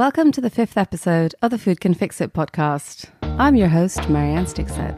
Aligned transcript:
Welcome 0.00 0.32
to 0.32 0.40
the 0.40 0.48
fifth 0.48 0.78
episode 0.78 1.34
of 1.42 1.50
the 1.50 1.58
Food 1.58 1.82
Can 1.82 1.92
Fix 1.92 2.22
It 2.22 2.32
podcast. 2.32 3.10
I'm 3.38 3.54
your 3.54 3.68
host, 3.68 4.08
Marianne 4.08 4.46
Stixet. 4.46 4.96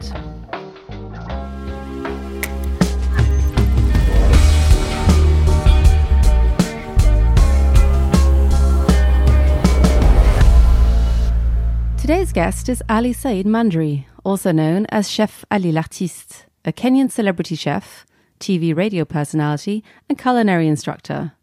Today's 11.99 12.31
guest 12.31 12.69
is 12.69 12.81
Ali 12.87 13.11
Said 13.11 13.45
Mandhry, 13.45 14.05
also 14.23 14.53
known 14.53 14.85
as 14.87 15.09
Chef 15.09 15.43
Ali 15.51 15.73
L'Artiste, 15.73 16.45
a 16.63 16.71
Kenyan 16.71 17.11
celebrity 17.11 17.55
chef, 17.55 18.05
TV 18.39 18.73
radio 18.73 19.03
personality, 19.03 19.83
and 20.07 20.17
culinary 20.17 20.69
instructor. 20.69 21.33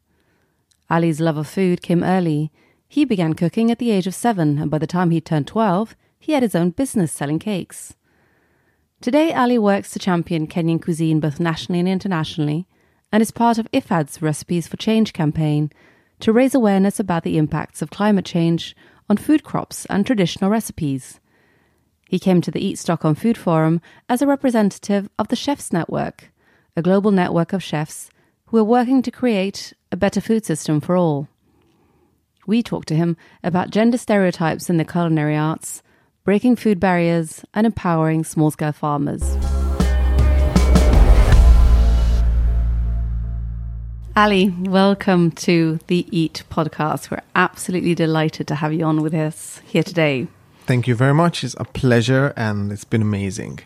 Ali's 0.89 1.21
love 1.21 1.37
of 1.37 1.47
food 1.47 1.83
came 1.83 2.03
early. 2.03 2.51
He 2.93 3.05
began 3.05 3.35
cooking 3.35 3.71
at 3.71 3.79
the 3.79 3.93
age 3.93 4.09
of 4.09 4.17
seven, 4.17 4.59
and 4.59 4.69
by 4.69 4.79
the 4.79 4.87
time 4.87 5.13
he 5.13 5.21
turned 5.21 5.47
12, 5.47 5.95
he 6.19 6.33
had 6.33 6.43
his 6.43 6.57
own 6.57 6.71
business 6.71 7.13
selling 7.13 7.39
cakes. 7.39 7.95
Today, 9.01 9.33
Ali 9.33 9.59
works 9.59 9.93
to 9.93 10.01
champion 10.01 10.49
Kenyan 10.49 10.83
cuisine 10.83 11.21
both 11.21 11.39
nationally 11.39 11.79
and 11.79 11.89
internationally, 11.89 12.67
and 13.13 13.23
is 13.23 13.31
part 13.31 13.59
of 13.59 13.71
IFAD's 13.71 14.21
Recipes 14.21 14.67
for 14.67 14.77
Change 14.77 15.13
campaign 15.13 15.71
to 16.19 16.33
raise 16.33 16.53
awareness 16.53 16.99
about 16.99 17.23
the 17.23 17.39
impacts 17.39 17.81
of 17.81 17.91
climate 17.91 18.25
change 18.25 18.75
on 19.09 19.17
food 19.17 19.45
crops 19.45 19.87
and 19.87 20.05
traditional 20.05 20.51
recipes. 20.51 21.21
He 22.09 22.19
came 22.19 22.41
to 22.41 22.51
the 22.51 22.63
Eat 22.63 22.77
Stockholm 22.77 23.15
Food 23.15 23.39
Forum 23.39 23.81
as 24.09 24.21
a 24.21 24.27
representative 24.27 25.09
of 25.17 25.29
the 25.29 25.37
Chefs 25.37 25.73
Network, 25.73 26.33
a 26.77 26.83
global 26.83 27.13
network 27.13 27.53
of 27.53 27.63
chefs 27.63 28.11
who 28.47 28.57
are 28.57 28.65
working 28.65 29.01
to 29.03 29.13
create 29.13 29.75
a 29.93 29.97
better 29.97 30.21
food 30.21 30.45
system 30.45 30.81
for 30.81 30.97
all. 30.97 31.29
We 32.51 32.65
talked 32.65 32.89
to 32.89 32.97
him 32.97 33.17
about 33.45 33.71
gender 33.71 33.97
stereotypes 33.97 34.69
in 34.69 34.77
the 34.77 34.85
culinary 34.85 35.37
arts, 35.37 35.85
breaking 36.25 36.57
food 36.57 36.81
barriers, 36.81 37.45
and 37.55 37.65
empowering 37.65 38.25
small 38.25 38.51
scale 38.51 38.73
farmers. 38.73 39.23
Ali, 44.17 44.53
welcome 44.63 45.31
to 45.47 45.79
the 45.87 46.09
Eat 46.11 46.43
podcast. 46.51 47.13
We're 47.13 47.23
absolutely 47.37 47.95
delighted 47.95 48.49
to 48.49 48.57
have 48.57 48.73
you 48.73 48.85
on 48.85 49.01
with 49.01 49.15
us 49.15 49.61
here 49.65 49.85
today. 49.85 50.27
Thank 50.67 50.89
you 50.89 50.97
very 50.97 51.15
much. 51.15 51.45
It's 51.45 51.55
a 51.57 51.65
pleasure 51.65 52.35
and 52.37 52.73
it's 52.73 52.83
been 52.83 53.03
amazing. 53.03 53.61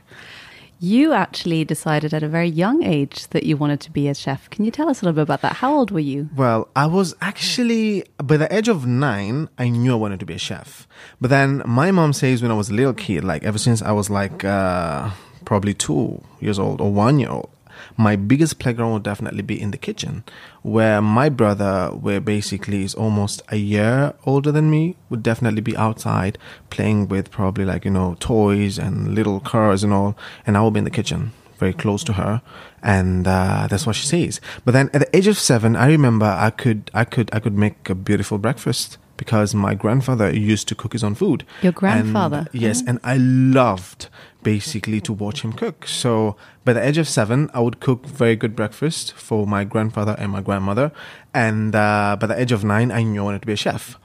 You 0.80 1.12
actually 1.12 1.64
decided 1.64 2.12
at 2.12 2.22
a 2.22 2.28
very 2.28 2.48
young 2.48 2.83
age 2.83 3.28
that 3.28 3.44
you 3.44 3.56
wanted 3.56 3.80
to 3.80 3.91
be 3.91 4.08
a 4.08 4.14
chef. 4.14 4.50
Can 4.50 4.64
you 4.64 4.70
tell 4.70 4.91
us 4.91 5.00
a 5.00 5.05
little 5.05 5.14
bit 5.14 5.22
about 5.22 5.41
that? 5.42 5.55
How 5.55 5.75
old 5.75 5.91
were 5.91 6.00
you? 6.00 6.28
Well, 6.36 6.69
I 6.75 6.86
was 6.86 7.14
actually, 7.20 8.05
by 8.19 8.36
the 8.36 8.55
age 8.55 8.69
of 8.69 8.86
nine, 8.86 9.48
I 9.56 9.69
knew 9.69 9.92
I 9.92 9.97
wanted 9.97 10.20
to 10.20 10.27
be 10.27 10.34
a 10.34 10.39
chef. 10.39 10.86
But 11.20 11.31
then 11.31 11.62
my 11.64 11.91
mom 11.91 12.12
says 12.12 12.42
when 12.42 12.50
I 12.50 12.55
was 12.55 12.70
a 12.70 12.75
little 12.75 12.92
kid, 12.92 13.25
like 13.25 13.44
ever 13.44 13.58
since 13.58 13.83
I 13.83 13.92
was 13.92 14.11
like 14.11 14.44
uh, 14.44 15.11
probably 15.44 15.75
two 15.75 16.22
years 16.41 16.58
old 16.58 16.81
or 16.81 16.92
one 16.92 17.19
year 17.19 17.31
old, 17.31 17.50
my 17.97 18.17
biggest 18.17 18.58
playground 18.58 18.92
would 18.92 19.03
definitely 19.03 19.42
be 19.42 19.61
in 19.61 19.70
the 19.70 19.78
kitchen, 19.78 20.25
where 20.62 21.00
my 21.00 21.28
brother, 21.28 21.89
where 21.89 22.20
basically 22.20 22.83
is 22.84 22.94
almost 22.94 23.42
a 23.48 23.56
year 23.56 24.14
older 24.25 24.53
than 24.53 24.70
me, 24.70 24.97
would 25.11 25.22
definitely 25.22 25.61
be 25.61 25.77
outside 25.77 26.39
playing 26.70 27.08
with 27.08 27.31
probably 27.31 27.64
like, 27.64 27.84
you 27.84 27.91
know, 27.91 28.16
toys 28.20 28.78
and 28.78 29.14
little 29.14 29.41
cars 29.41 29.84
and 29.84 29.92
all. 29.92 30.16
And 30.47 30.56
I 30.56 30.61
will 30.61 30.70
be 30.70 30.78
in 30.78 30.84
the 30.84 30.91
kitchen 30.91 31.33
very 31.58 31.72
close 31.72 32.03
to 32.05 32.14
her 32.14 32.42
and 32.83 33.27
uh, 33.27 33.66
that's 33.70 33.86
what 33.86 33.97
she 33.97 34.06
says 34.06 34.41
but 34.64 34.72
then 34.72 34.91
at 34.92 35.00
the 35.00 35.16
age 35.16 35.27
of 35.27 35.38
seven 35.38 35.77
i 35.77 35.86
remember 35.86 36.27
i 36.27 36.50
could 36.50 36.91
i 36.92 37.05
could 37.05 37.31
i 37.33 37.38
could 37.38 37.56
make 37.56 37.88
a 37.88 37.94
beautiful 37.94 38.38
breakfast 38.38 38.98
because 39.25 39.55
my 39.55 39.75
grandfather 39.75 40.28
used 40.30 40.69
to 40.69 40.75
cook 40.75 40.92
his 40.92 41.03
own 41.03 41.14
food 41.14 41.44
Your 41.62 41.72
grandfather? 41.72 42.47
and, 42.53 42.62
yes 42.67 42.83
and 42.86 42.98
i 43.03 43.17
loved 43.17 44.08
basically 44.42 45.00
to 45.00 45.12
watch 45.12 45.41
him 45.42 45.53
cook 45.53 45.86
so 45.89 46.36
by 46.64 46.72
the 46.75 46.86
age 46.89 46.98
of 46.98 47.08
seven 47.08 47.50
i 47.54 47.60
would 47.60 47.81
cook 47.81 48.06
very 48.06 48.37
good 48.37 48.54
breakfast 48.54 49.12
for 49.15 49.47
my 49.47 49.65
grandfather 49.65 50.15
and 50.19 50.31
my 50.31 50.43
grandmother 50.43 50.93
and 51.32 51.75
uh, 51.75 52.16
by 52.21 52.26
the 52.26 52.38
age 52.38 52.53
of 52.53 52.62
nine 52.65 52.93
i 52.93 53.03
knew 53.03 53.22
i 53.22 53.25
wanted 53.25 53.41
to 53.41 53.47
be 53.47 53.54
a 53.60 53.62
chef 53.66 53.98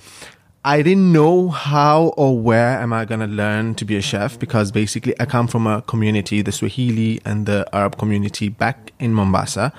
I 0.66 0.82
didn't 0.82 1.14
know 1.14 1.48
how 1.48 2.08
or 2.18 2.38
where 2.38 2.78
am 2.84 2.92
I 2.92 3.06
gonna 3.06 3.28
learn 3.28 3.76
to 3.76 3.86
be 3.86 3.96
a 3.96 4.02
chef 4.02 4.38
because 4.38 4.74
basically 4.74 5.14
I 5.18 5.26
come 5.26 5.48
from 5.48 5.66
a 5.66 5.82
community, 5.84 6.42
the 6.42 6.52
Swahili 6.52 7.22
and 7.24 7.46
the 7.46 7.66
Arab 7.72 7.98
community 7.98 8.50
back 8.50 8.92
in 9.00 9.14
Mombasa. 9.14 9.72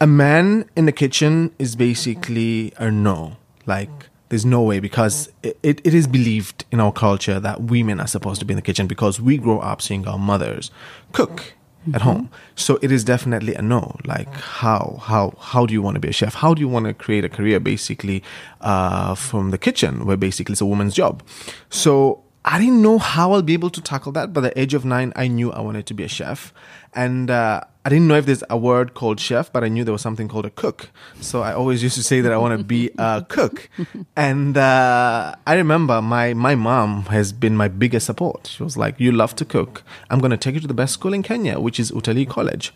A 0.00 0.06
man 0.06 0.68
in 0.74 0.86
the 0.86 0.92
kitchen 0.92 1.52
is 1.60 1.76
basically 1.76 2.72
a 2.78 2.90
no. 2.90 3.36
Like 3.64 4.08
there's 4.28 4.44
no 4.44 4.62
way 4.62 4.80
because 4.80 5.30
it, 5.42 5.58
it, 5.62 5.80
it 5.84 5.94
is 5.94 6.06
believed 6.06 6.64
in 6.72 6.80
our 6.80 6.92
culture 6.92 7.38
that 7.40 7.62
women 7.62 8.00
are 8.00 8.06
supposed 8.06 8.40
to 8.40 8.46
be 8.46 8.52
in 8.52 8.56
the 8.56 8.62
kitchen 8.62 8.86
because 8.86 9.20
we 9.20 9.38
grow 9.38 9.60
up 9.60 9.80
seeing 9.80 10.06
our 10.06 10.18
mothers 10.18 10.70
cook 11.12 11.54
at 11.94 12.02
home. 12.02 12.30
So 12.54 12.78
it 12.82 12.90
is 12.90 13.04
definitely 13.04 13.54
a 13.54 13.62
no. 13.62 13.96
Like 14.04 14.32
how 14.34 14.98
how 15.02 15.34
how 15.38 15.66
do 15.66 15.72
you 15.72 15.82
want 15.82 15.94
to 15.94 16.00
be 16.00 16.08
a 16.08 16.12
chef? 16.12 16.34
How 16.34 16.54
do 16.54 16.60
you 16.60 16.68
want 16.68 16.86
to 16.86 16.94
create 16.94 17.24
a 17.24 17.28
career 17.28 17.60
basically 17.60 18.22
uh, 18.60 19.14
from 19.14 19.50
the 19.50 19.58
kitchen 19.58 20.04
where 20.04 20.16
basically 20.16 20.54
it's 20.54 20.60
a 20.60 20.66
woman's 20.66 20.94
job? 20.94 21.22
So 21.70 22.24
I 22.44 22.58
didn't 22.58 22.82
know 22.82 22.98
how 22.98 23.32
I'll 23.32 23.42
be 23.42 23.54
able 23.54 23.70
to 23.70 23.80
tackle 23.80 24.12
that. 24.12 24.32
By 24.32 24.40
the 24.40 24.58
age 24.58 24.74
of 24.74 24.84
nine, 24.84 25.12
I 25.16 25.28
knew 25.28 25.52
I 25.52 25.60
wanted 25.60 25.86
to 25.86 25.94
be 25.94 26.04
a 26.04 26.08
chef, 26.08 26.52
and 26.94 27.30
uh, 27.30 27.62
I 27.86 27.88
didn't 27.88 28.08
know 28.08 28.16
if 28.16 28.26
there's 28.26 28.42
a 28.50 28.56
word 28.56 28.94
called 28.94 29.20
chef, 29.20 29.52
but 29.52 29.62
I 29.62 29.68
knew 29.68 29.84
there 29.84 29.92
was 29.92 30.02
something 30.02 30.26
called 30.26 30.44
a 30.44 30.50
cook. 30.50 30.90
So 31.20 31.42
I 31.42 31.52
always 31.52 31.84
used 31.84 31.94
to 31.94 32.02
say 32.02 32.20
that 32.20 32.32
I 32.32 32.36
want 32.36 32.58
to 32.58 32.64
be 32.64 32.90
a 32.98 33.24
cook. 33.28 33.70
And 34.16 34.56
uh, 34.56 35.36
I 35.46 35.54
remember 35.54 36.02
my 36.02 36.34
my 36.34 36.56
mom 36.56 37.04
has 37.04 37.32
been 37.32 37.56
my 37.56 37.68
biggest 37.68 38.06
support. 38.06 38.48
She 38.48 38.64
was 38.64 38.76
like, 38.76 38.98
"You 38.98 39.12
love 39.12 39.36
to 39.36 39.44
cook. 39.44 39.84
I'm 40.10 40.18
going 40.18 40.32
to 40.32 40.36
take 40.36 40.56
you 40.56 40.60
to 40.62 40.66
the 40.66 40.74
best 40.74 40.94
school 40.94 41.14
in 41.14 41.22
Kenya, 41.22 41.60
which 41.60 41.78
is 41.78 41.92
Utalii 41.92 42.28
College." 42.28 42.74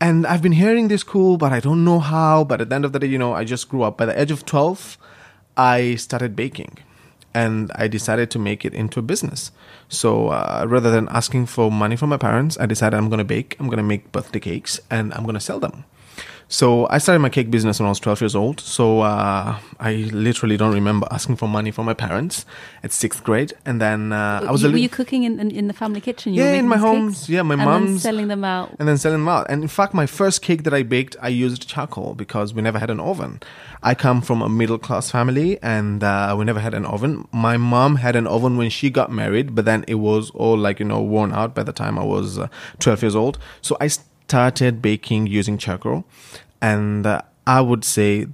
And 0.00 0.28
I've 0.28 0.42
been 0.42 0.52
hearing 0.52 0.86
this 0.86 1.00
school, 1.00 1.38
but 1.38 1.52
I 1.52 1.58
don't 1.58 1.84
know 1.84 1.98
how. 1.98 2.44
But 2.44 2.60
at 2.60 2.68
the 2.68 2.76
end 2.76 2.84
of 2.84 2.92
the 2.92 3.00
day, 3.00 3.08
you 3.08 3.18
know, 3.18 3.32
I 3.32 3.42
just 3.42 3.68
grew 3.68 3.82
up. 3.82 3.98
By 3.98 4.06
the 4.06 4.14
age 4.22 4.30
of 4.30 4.46
twelve, 4.46 4.96
I 5.56 5.96
started 5.96 6.36
baking 6.36 6.78
and 7.34 7.70
I 7.74 7.88
decided 7.88 8.30
to 8.32 8.38
make 8.38 8.64
it 8.64 8.74
into 8.74 9.00
a 9.00 9.02
business. 9.02 9.50
So 9.88 10.28
uh, 10.28 10.64
rather 10.68 10.90
than 10.90 11.08
asking 11.10 11.46
for 11.46 11.70
money 11.70 11.96
from 11.96 12.10
my 12.10 12.16
parents, 12.16 12.58
I 12.58 12.66
decided 12.66 12.96
I'm 12.96 13.08
going 13.08 13.18
to 13.18 13.24
bake, 13.24 13.56
I'm 13.58 13.66
going 13.66 13.78
to 13.78 13.82
make 13.82 14.12
birthday 14.12 14.40
cakes, 14.40 14.80
and 14.90 15.12
I'm 15.14 15.22
going 15.22 15.34
to 15.34 15.40
sell 15.40 15.60
them. 15.60 15.84
So 16.52 16.86
I 16.90 16.98
started 16.98 17.20
my 17.20 17.30
cake 17.30 17.50
business 17.50 17.80
when 17.80 17.86
I 17.86 17.88
was 17.88 17.98
12 17.98 18.20
years 18.20 18.36
old. 18.36 18.60
So 18.60 19.00
uh, 19.00 19.58
I 19.80 19.94
literally 20.12 20.58
don't 20.58 20.74
remember 20.74 21.06
asking 21.10 21.36
for 21.36 21.48
money 21.48 21.70
from 21.70 21.86
my 21.86 21.94
parents 21.94 22.44
at 22.82 22.92
sixth 22.92 23.24
grade. 23.24 23.54
And 23.64 23.80
then 23.80 24.12
uh, 24.12 24.44
I 24.46 24.52
was 24.52 24.62
you, 24.62 24.70
were 24.70 24.76
you 24.76 24.90
cooking 24.90 25.22
in, 25.22 25.40
in, 25.40 25.50
in 25.50 25.68
the 25.68 25.72
family 25.72 26.02
kitchen? 26.02 26.34
You 26.34 26.42
Yeah, 26.42 26.52
in 26.52 26.68
my 26.68 26.76
home. 26.76 27.14
Yeah, 27.26 27.40
my 27.40 27.54
and 27.54 27.60
then 27.62 27.66
mom's- 27.68 28.02
selling 28.02 28.28
them 28.28 28.44
out. 28.44 28.68
and 28.78 28.86
then 28.86 28.98
selling 28.98 29.20
them 29.20 29.28
out. 29.30 29.46
And 29.48 29.62
in 29.62 29.68
fact, 29.68 29.94
my 29.94 30.04
first 30.04 30.42
cake 30.42 30.64
that 30.64 30.74
I 30.74 30.82
baked, 30.82 31.16
I 31.22 31.28
used 31.28 31.66
charcoal 31.66 32.14
because 32.14 32.52
we 32.52 32.60
never 32.60 32.78
had 32.78 32.90
an 32.90 33.00
oven. 33.00 33.40
I 33.82 33.94
come 33.94 34.20
from 34.20 34.42
a 34.42 34.48
middle 34.50 34.78
class 34.78 35.10
family 35.10 35.58
and 35.62 36.04
uh, 36.04 36.34
we 36.38 36.44
never 36.44 36.60
had 36.60 36.74
an 36.74 36.84
oven. 36.84 37.26
My 37.32 37.56
mom 37.56 37.96
had 37.96 38.14
an 38.14 38.26
oven 38.26 38.58
when 38.58 38.68
she 38.68 38.90
got 38.90 39.10
married, 39.10 39.54
but 39.54 39.64
then 39.64 39.86
it 39.88 39.94
was 39.94 40.28
all 40.34 40.58
like, 40.58 40.80
you 40.80 40.84
know, 40.84 41.00
worn 41.00 41.32
out 41.32 41.54
by 41.54 41.62
the 41.62 41.72
time 41.72 41.98
I 41.98 42.04
was 42.04 42.38
uh, 42.38 42.48
12 42.78 43.00
years 43.04 43.16
old. 43.16 43.38
So 43.62 43.78
I 43.80 43.88
started 44.32 44.80
baking 44.80 45.26
using 45.26 45.58
charcoal. 45.58 46.04
And 46.62 47.04
uh, 47.04 47.20
I 47.46 47.60
would 47.60 47.84
say 47.84 48.28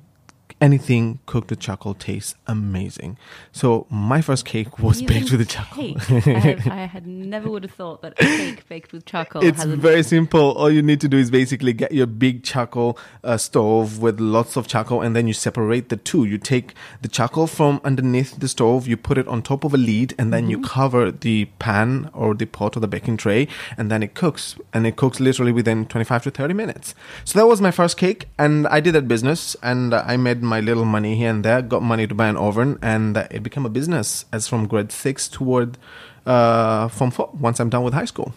anything 0.61 1.21
cooked 1.27 1.51
with 1.51 1.61
charcoal 1.61 1.95
tastes 1.95 2.35
amazing. 2.47 3.17
So 3.53 3.87
my 3.91 4.21
first 4.21 4.45
cake 4.45 4.79
was 4.79 5.03
Even 5.03 5.15
baked 5.15 5.31
with 5.31 5.41
the 5.41 5.47
charcoal. 5.47 5.97
I, 6.09 6.39
had, 6.39 6.69
I 6.69 6.87
had 6.87 7.07
never 7.07 7.51
would 7.51 7.63
have 7.63 7.73
thought 7.73 8.03
that 8.03 8.15
a 8.21 8.25
cake 8.25 8.69
baked 8.69 8.93
with 8.93 9.05
charcoal 9.05 9.45
It's 9.45 9.65
very 9.65 10.03
simple. 10.03 10.53
All 10.53 10.71
you 10.71 10.83
need 10.83 11.01
to 11.01 11.09
do 11.09 11.17
is 11.17 11.31
basically 11.31 11.73
get 11.73 11.93
your 11.93 12.07
big 12.07 12.43
charcoal 12.43 12.99
uh, 13.23 13.37
stove 13.37 14.01
with 14.01 14.21
lots 14.21 14.57
of 14.57 14.67
charcoal, 14.67 15.03
and 15.03 15.15
then 15.15 15.27
you 15.27 15.33
separate 15.33 15.89
the 15.89 15.97
two. 15.97 16.25
You 16.25 16.39
take 16.39 16.75
the 17.03 17.09
charcoal 17.09 17.47
from 17.47 17.81
underneath 17.85 18.39
the 18.39 18.49
stove, 18.49 18.89
you 18.89 18.97
put 18.97 19.19
it 19.19 19.29
on 19.29 19.43
top 19.43 19.65
of 19.65 19.75
a 19.75 19.79
lid, 19.79 20.15
and 20.19 20.33
then 20.33 20.49
you 20.51 20.61
cover 20.61 21.11
the 21.11 21.47
pan 21.59 22.11
or 22.13 22.35
the 22.35 22.47
pot 22.47 22.77
or 22.77 22.81
the 22.81 22.89
baking 22.89 23.17
tray, 23.17 23.49
and 23.77 23.91
then 23.91 24.03
it 24.03 24.15
cooks. 24.15 24.57
And 24.73 24.87
it 24.87 24.97
cooks 24.97 25.21
literally 25.21 25.53
within 25.53 25.87
25 25.87 26.25
to 26.25 26.31
30 26.31 26.55
minutes. 26.55 26.95
So 27.25 27.39
that 27.39 27.47
was 27.47 27.61
my 27.61 27.71
first 27.71 27.97
cake, 27.97 28.29
and 28.39 28.67
I 28.67 28.81
did 28.81 28.95
that 28.95 29.07
business, 29.07 29.57
and 29.63 29.95
I 29.95 30.17
made 30.17 30.43
my 30.49 30.61
little 30.61 30.85
money 30.85 31.17
here 31.17 31.31
and 31.31 31.45
there, 31.45 31.63
got 31.63 31.83
money 31.83 32.07
to 32.07 32.15
buy 32.15 32.29
an 32.29 32.37
oven, 32.37 32.79
and 32.83 33.17
uh, 33.17 33.29
it 33.31 33.43
became 33.43 33.65
a 33.67 33.71
business 33.71 34.25
as 34.33 34.49
from 34.49 34.67
grade 34.67 34.91
six 34.91 35.29
toward 35.29 35.79
uh, 36.27 36.89
form 36.89 37.11
four 37.11 37.31
once 37.39 37.61
I'm 37.61 37.71
done 37.71 37.85
with 37.85 37.95
high 37.95 38.05
school 38.05 38.35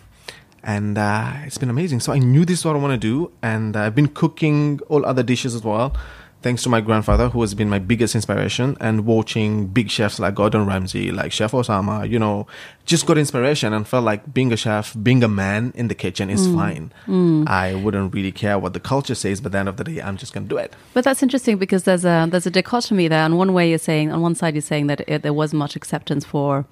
and 0.64 0.98
uh, 0.98 1.34
it's 1.46 1.58
been 1.58 1.70
amazing. 1.70 2.00
So 2.00 2.14
I 2.14 2.20
knew 2.20 2.46
this 2.46 2.60
is 2.60 2.66
what 2.66 2.76
I 2.76 2.80
want 2.80 2.94
to 2.94 2.98
do, 2.98 3.32
and 3.42 3.76
I've 3.76 3.96
been 3.96 4.08
cooking 4.08 4.80
all 4.90 5.06
other 5.06 5.24
dishes 5.24 5.56
as 5.56 5.64
well. 5.64 5.96
Thanks 6.42 6.64
to 6.64 6.70
my 6.70 6.82
grandfather, 6.82 7.30
who 7.30 7.42
has 7.42 7.54
been 7.54 7.70
my 7.70 7.80
biggest 7.80 8.16
inspiration, 8.16 8.76
and 8.80 9.06
watching 9.06 9.68
big 9.68 9.90
chefs 9.90 10.20
like 10.20 10.36
Gordon 10.36 10.66
Ramsay, 10.66 11.12
like 11.12 11.32
Chef 11.32 11.52
Osama, 11.52 12.10
you 12.10 12.20
know, 12.20 12.48
just 12.86 13.06
got 13.06 13.18
inspiration 13.18 13.74
and 13.74 13.88
felt 13.88 14.04
like 14.04 14.34
being 14.34 14.52
a 14.52 14.58
chef, 14.58 14.96
being 15.02 15.24
a 15.24 15.28
man 15.28 15.72
in 15.76 15.88
the 15.88 15.96
kitchen 15.96 16.30
is 16.30 16.48
fine. 16.48 16.92
I 17.48 17.76
wouldn't 17.76 18.14
really 18.14 18.32
care 18.32 18.58
what 18.58 18.74
the 18.74 18.80
culture 18.80 19.16
says, 19.16 19.40
but 19.40 19.50
at 19.50 19.52
the 19.52 19.58
end 19.60 19.70
of 19.70 19.78
the 19.78 19.84
day, 19.84 20.02
I'm 20.02 20.18
just 20.18 20.34
going 20.34 20.46
to 20.46 20.50
do 20.50 20.58
it. 20.58 20.74
But 20.94 21.04
that's 21.04 21.22
interesting 21.22 21.58
because 21.58 21.84
there's 21.84 22.06
a 22.06 22.28
there's 22.30 22.48
a 22.48 22.52
dichotomy 22.52 23.08
there. 23.08 23.24
On 23.24 23.38
one 23.38 23.54
way, 23.54 23.70
you're 23.70 23.78
saying 23.78 24.12
on 24.12 24.22
one 24.22 24.36
side 24.36 24.56
you're 24.56 24.62
saying 24.62 24.88
that 24.88 25.02
it, 25.08 25.22
there 25.22 25.34
was 25.34 25.54
much 25.54 25.76
acceptance 25.76 26.26
for 26.26 26.66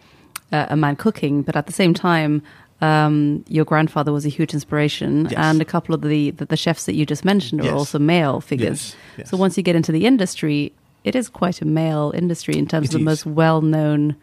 uh, 0.51 0.65
a 0.69 0.75
man 0.75 0.95
cooking, 0.95 1.41
but 1.43 1.55
at 1.55 1.67
the 1.67 1.73
same 1.73 1.93
time, 1.93 2.41
um, 2.81 3.43
your 3.49 3.65
grandfather 3.65 4.11
was 4.13 4.25
a 4.25 4.29
huge 4.29 4.53
inspiration, 4.53 5.25
Yes. 5.25 5.33
and 5.37 5.61
a 5.61 5.65
couple 5.65 5.93
of 5.95 6.01
the, 6.01 6.31
the 6.31 6.45
the 6.45 6.57
chefs 6.57 6.85
that 6.85 6.95
you 6.95 7.05
just 7.05 7.25
mentioned 7.25 7.61
are 7.61 7.65
Yes. 7.65 7.73
also 7.73 7.99
male 7.99 8.39
figures. 8.41 8.95
Yes. 9.17 9.29
So 9.29 9.37
once 9.37 9.57
you 9.57 9.63
get 9.63 9.75
into 9.75 9.91
the 9.91 10.05
industry, 10.05 10.71
it 11.03 11.15
is 11.15 11.29
quite 11.29 11.61
a 11.61 11.65
male 11.65 12.11
industry 12.15 12.55
in 12.57 12.67
terms 12.67 12.85
It 12.89 12.89
of 12.89 12.93
the 12.93 12.99
is. 13.11 13.25
most 13.25 13.25
well 13.25 13.61
known 13.61 14.15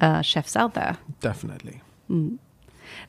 uh, 0.00 0.22
chefs 0.22 0.56
out 0.56 0.74
there. 0.74 0.96
Definitely. 1.20 1.80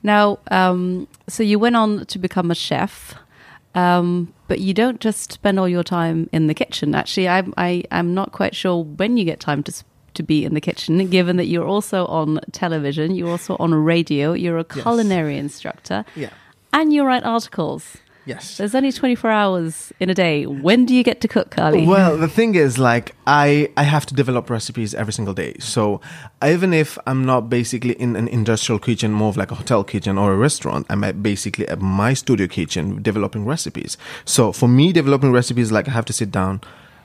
Now, 0.04 0.40
um, 0.50 1.08
so 1.28 1.44
you 1.44 1.60
went 1.60 1.76
on 1.76 2.06
to 2.08 2.20
become 2.20 2.52
a 2.52 2.56
chef, 2.56 3.16
um, 3.76 4.34
but 4.48 4.60
you 4.60 4.74
don't 4.74 5.00
just 5.00 5.32
spend 5.32 5.60
all 5.60 5.70
your 5.70 5.84
time 5.84 6.30
in 6.32 6.48
the 6.48 6.54
kitchen. 6.54 6.94
Actually, 6.96 7.28
I'm 7.30 7.54
I, 7.58 7.84
I'm 7.92 8.14
not 8.14 8.32
quite 8.32 8.56
sure 8.56 8.84
when 8.84 9.18
you 9.18 9.26
get 9.26 9.40
time 9.40 9.64
to 9.64 9.72
to 10.16 10.24
be 10.24 10.46
in 10.46 10.54
the 10.54 10.62
kitchen, 10.62 11.08
given 11.10 11.38
that 11.38 11.46
you're 11.48 11.68
also 11.68 12.06
on 12.08 12.40
television, 12.52 13.16
you're 13.16 13.30
also 13.30 13.56
on 13.60 13.74
radio, 13.74 14.34
you're 14.34 14.58
a 14.60 14.66
Yes. 14.76 14.84
culinary 14.84 15.38
instructor, 15.38 16.04
Yeah. 16.16 16.30
and 16.74 16.94
you 16.94 17.04
write 17.04 17.24
articles. 17.24 17.98
Yes. 18.24 18.58
There's 18.58 18.76
only 18.76 18.92
24 18.92 19.32
hours 19.32 19.92
in 20.00 20.12
a 20.12 20.14
day. 20.14 20.46
When 20.46 20.86
do 20.86 20.94
you 20.94 21.04
get 21.04 21.22
to 21.22 21.28
cook, 21.28 21.50
Carly? 21.50 21.88
Well, 21.88 22.18
the 22.20 22.28
thing 22.28 22.54
is, 22.54 22.78
like, 22.78 23.16
I 23.26 23.70
I 23.76 23.82
have 23.84 24.06
to 24.06 24.14
develop 24.14 24.48
recipes 24.48 24.94
every 24.94 25.12
single 25.12 25.34
day. 25.34 25.56
So 25.60 26.02
even 26.46 26.72
if 26.72 27.00
I'm 27.08 27.26
not 27.26 27.50
basically 27.50 27.94
in 27.94 28.16
an 28.16 28.28
industrial 28.28 28.78
kitchen, 28.80 29.12
more 29.12 29.30
of 29.30 29.38
like 29.38 29.52
a 29.52 29.56
hotel 29.56 29.84
kitchen 29.84 30.20
or 30.20 30.34
a 30.34 30.38
restaurant, 30.38 30.86
I'm 30.92 31.04
at 31.04 31.24
basically 31.24 31.68
at 31.68 31.82
my 31.82 32.14
studio 32.14 32.46
kitchen 32.48 33.02
developing 33.02 33.44
recipes. 33.44 33.98
So 34.24 34.52
for 34.52 34.70
me, 34.70 34.94
developing 34.94 35.32
recipes, 35.34 35.72
like 35.72 35.88
I 35.88 35.92
have 35.92 36.06
to 36.06 36.14
sit 36.14 36.30
down, 36.32 36.62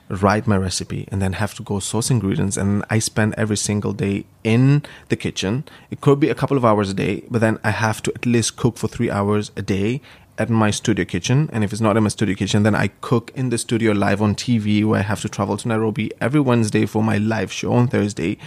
write 0.09 0.47
my 0.47 0.57
recipe, 0.57 1.07
and 1.11 1.21
then 1.21 1.33
have 1.33 1.53
to 1.55 1.63
go 1.63 1.79
source 1.79 2.09
ingredients. 2.09 2.57
And 2.57 2.83
I 2.89 2.99
spend 2.99 3.35
every 3.37 3.57
single 3.57 3.93
day 3.93 4.25
in 4.43 4.83
the 5.09 5.15
kitchen. 5.15 5.65
It 5.91 6.01
could 6.01 6.19
be 6.19 6.29
a 6.29 6.35
couple 6.35 6.57
of 6.57 6.65
hours 6.65 6.89
a 6.89 6.93
day, 6.93 7.23
but 7.29 7.41
then 7.41 7.59
I 7.63 7.71
have 7.71 8.01
to 8.03 8.13
at 8.13 8.25
least 8.25 8.55
cook 8.55 8.77
for 8.77 8.87
three 8.87 9.11
hours 9.11 9.51
a 9.55 9.61
day 9.61 10.01
at 10.37 10.49
my 10.49 10.71
studio 10.71 11.05
kitchen. 11.05 11.49
And 11.51 11.63
if 11.63 11.71
it's 11.71 11.81
not 11.81 11.97
in 11.97 12.03
my 12.03 12.09
studio 12.09 12.35
kitchen, 12.35 12.63
then 12.63 12.75
I 12.75 12.87
cook 13.01 13.31
in 13.35 13.49
the 13.49 13.57
studio 13.57 13.91
live 13.91 14.21
on 14.21 14.35
TV 14.35 14.85
where 14.85 14.99
I 14.99 15.03
have 15.03 15.21
to 15.21 15.29
travel 15.29 15.57
to 15.57 15.67
Nairobi 15.67 16.11
every 16.21 16.39
Wednesday 16.39 16.85
for 16.85 17.03
my 17.03 17.17
live 17.17 17.51
show 17.51 17.73
on 17.73 17.87
Thursday. 17.87 18.37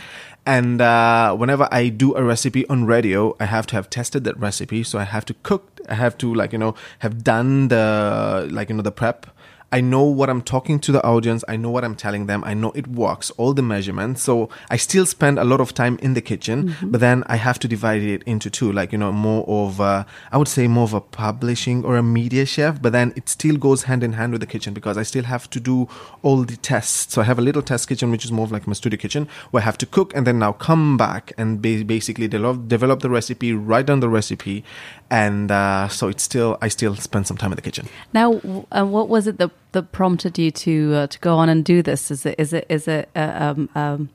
And 0.47 0.81
uh, 0.81 1.35
whenever 1.37 1.69
I 1.71 1.89
do 1.89 2.15
a 2.15 2.23
recipe 2.23 2.67
on 2.69 2.85
radio, 2.87 3.37
I 3.41 3.45
have 3.47 3.67
to 3.69 3.77
have 3.77 3.91
tested 3.91 4.25
that 4.25 4.39
recipe. 4.39 4.83
So 4.83 4.99
I 4.99 5.05
have 5.05 5.25
to 5.27 5.35
cook, 5.35 5.81
I 5.89 5.95
have 5.95 6.17
to, 6.19 6.35
like, 6.35 6.53
you 6.53 6.59
know, 6.59 6.75
have 7.01 7.23
done 7.23 7.69
the, 7.69 8.49
like, 8.51 8.71
you 8.71 8.77
know, 8.77 8.83
the 8.83 8.93
prep. 8.93 9.27
I 9.73 9.81
know 9.81 10.03
what 10.03 10.29
I'm 10.29 10.43
talking 10.43 10.81
to 10.81 10.93
the 10.93 11.03
audience. 11.05 11.45
I 11.47 11.57
know 11.57 11.71
what 11.71 11.85
I'm 11.85 11.95
telling 11.95 12.27
them. 12.27 12.43
I 12.45 12.55
know 12.55 12.73
it 12.75 12.89
works, 12.89 13.31
all 13.33 13.55
the 13.55 13.63
measurements. 13.63 14.23
So 14.23 14.49
I 14.69 14.77
still 14.77 15.07
spend 15.07 15.39
a 15.39 15.45
lot 15.45 15.61
of 15.61 15.75
time 15.75 15.99
in 16.03 16.15
the 16.15 16.21
kitchen, 16.21 16.75
but 16.83 17.01
then 17.01 17.23
I 17.27 17.37
have 17.37 17.59
to 17.61 17.69
divide 17.69 18.03
it 18.03 18.23
into 18.25 18.51
two, 18.51 18.73
like, 18.73 18.91
you 18.91 18.99
know, 18.99 19.13
more 19.13 19.45
of, 19.47 19.81
uh, 19.81 20.05
I 20.33 20.39
would 20.39 20.49
say 20.49 20.67
more 20.67 20.85
of 20.85 20.95
a 20.95 21.01
publishing 21.01 21.85
or 21.85 21.97
a 21.97 22.03
media 22.03 22.47
chef, 22.47 22.83
but 22.83 22.93
then 22.93 23.13
it 23.15 23.29
still 23.29 23.57
goes 23.57 23.85
hand 23.85 24.03
in 24.03 24.15
hand 24.15 24.33
with 24.33 24.41
the 24.41 24.47
kitchen 24.47 24.75
because 24.75 24.99
I 24.99 25.05
still 25.05 25.25
have 25.25 25.49
to 25.51 25.61
do 25.61 25.89
all 26.23 26.43
the 26.43 26.57
tests. 26.57 27.15
So 27.15 27.23
I 27.23 27.25
have 27.25 27.39
a 27.39 27.43
little 27.43 27.63
test 27.63 27.89
kitchen, 27.89 28.11
which 28.11 28.25
is 28.25 28.33
more 28.33 28.45
of 28.45 28.53
like 28.53 28.67
my 28.67 28.73
studio 28.73 28.99
kitchen, 28.99 29.29
where 29.53 29.63
I 29.63 29.65
have 29.65 29.79
to 29.79 29.87
cook 29.87 30.13
and 30.17 30.27
then 30.27 30.39
now 30.41 30.53
come 30.53 30.97
back 30.97 31.33
and 31.39 31.63
ba- 31.63 31.85
basically 31.85 32.27
develop, 32.27 32.67
develop 32.67 33.01
the 33.01 33.11
recipe, 33.11 33.53
write 33.53 33.87
down 33.87 34.01
the 34.01 34.09
recipe. 34.09 34.65
And 35.11 35.51
uh, 35.51 35.89
so 35.89 36.09
it's 36.09 36.23
still, 36.23 36.59
I 36.61 36.69
still 36.69 36.97
spend 36.97 37.27
some 37.27 37.37
time 37.37 37.53
in 37.53 37.57
the 37.57 37.63
kitchen. 37.63 37.89
Now, 38.13 38.41
uh, 38.73 38.85
what 38.85 39.09
was 39.09 39.27
it 39.27 39.39
that, 39.39 39.51
that 39.73 39.93
prompted 39.93 40.39
you 40.39 40.51
to 40.51 40.95
uh, 40.95 41.07
to 41.09 41.19
go 41.19 41.37
on 41.37 41.49
and 41.49 41.65
do 41.65 41.83
this? 41.83 42.11
Is 42.11 42.27
it 42.27 42.35
is 42.39 42.53
it 42.53 42.67
is 42.69 42.89
it 42.89 43.09
uh, 43.15 43.55
um, 43.57 43.69
um, 43.75 44.11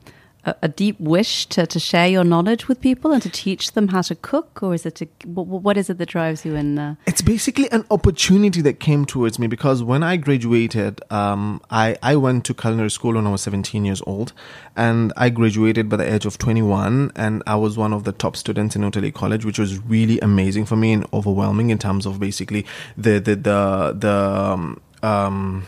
a, 0.61 0.67
deep 0.67 0.99
wish 0.99 1.45
to, 1.47 1.65
to 1.65 1.79
share 1.79 2.07
your 2.07 2.23
knowledge 2.23 2.67
with 2.67 2.79
people 2.81 3.11
and 3.11 3.21
to 3.21 3.29
teach 3.29 3.71
them 3.71 3.89
how 3.89 4.01
to 4.01 4.15
cook, 4.15 4.61
or 4.61 4.73
is 4.73 4.85
it 4.85 4.95
to 4.95 5.05
what, 5.25 5.77
is 5.77 5.89
it 5.89 5.97
that 5.97 6.09
drives 6.09 6.45
you 6.45 6.55
in? 6.55 6.77
Uh, 6.77 6.95
It's 7.07 7.21
basically 7.21 7.71
an 7.71 7.85
opportunity 7.89 8.61
that 8.61 8.79
came 8.79 9.05
towards 9.05 9.39
me 9.39 9.47
because 9.47 9.81
when 9.83 10.03
I 10.03 10.17
graduated, 10.17 11.01
um, 11.11 11.61
I, 11.71 11.97
I 12.03 12.15
went 12.15 12.45
to 12.45 12.53
culinary 12.53 12.91
school 12.91 13.13
when 13.15 13.25
I 13.25 13.31
was 13.31 13.41
17 13.41 13.85
years 13.85 14.01
old 14.05 14.33
and 14.75 15.11
I 15.17 15.29
graduated 15.29 15.89
by 15.89 15.97
the 15.97 16.13
age 16.13 16.25
of 16.25 16.37
21 16.37 17.11
and 17.15 17.41
I 17.47 17.55
was 17.55 17.77
one 17.77 17.93
of 17.93 18.03
the 18.03 18.11
top 18.11 18.35
students 18.35 18.75
in 18.75 18.83
Utalii 18.83 19.13
College, 19.13 19.45
which 19.45 19.59
was 19.59 19.79
really 19.79 20.19
amazing 20.19 20.65
for 20.65 20.75
me 20.75 20.93
and 20.93 21.05
overwhelming 21.13 21.69
in 21.69 21.77
terms 21.77 22.05
of 22.05 22.19
basically 22.19 22.65
the, 22.97 23.19
the, 23.19 23.35
the, 23.35 23.95
the, 23.97 24.11
um, 24.11 24.81
um, 25.03 25.65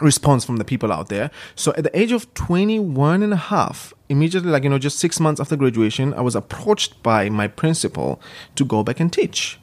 response 0.00 0.44
from 0.44 0.56
the 0.56 0.64
people 0.64 0.92
out 0.92 1.08
there. 1.08 1.30
So 1.54 1.72
at 1.76 1.84
the 1.84 1.98
age 1.98 2.12
of 2.12 2.32
21 2.34 3.22
and 3.22 3.32
a 3.32 3.36
half, 3.36 3.92
immediately, 4.08 4.50
like, 4.50 4.64
you 4.64 4.70
know, 4.70 4.78
just 4.78 4.98
six 4.98 5.20
months 5.20 5.40
after 5.40 5.56
graduation, 5.56 6.14
I 6.14 6.20
was 6.20 6.34
approached 6.34 7.02
by 7.02 7.28
my 7.28 7.48
principal 7.48 8.20
to 8.56 8.64
go 8.64 8.82
back 8.82 9.00
and 9.00 9.12
teach. 9.12 9.58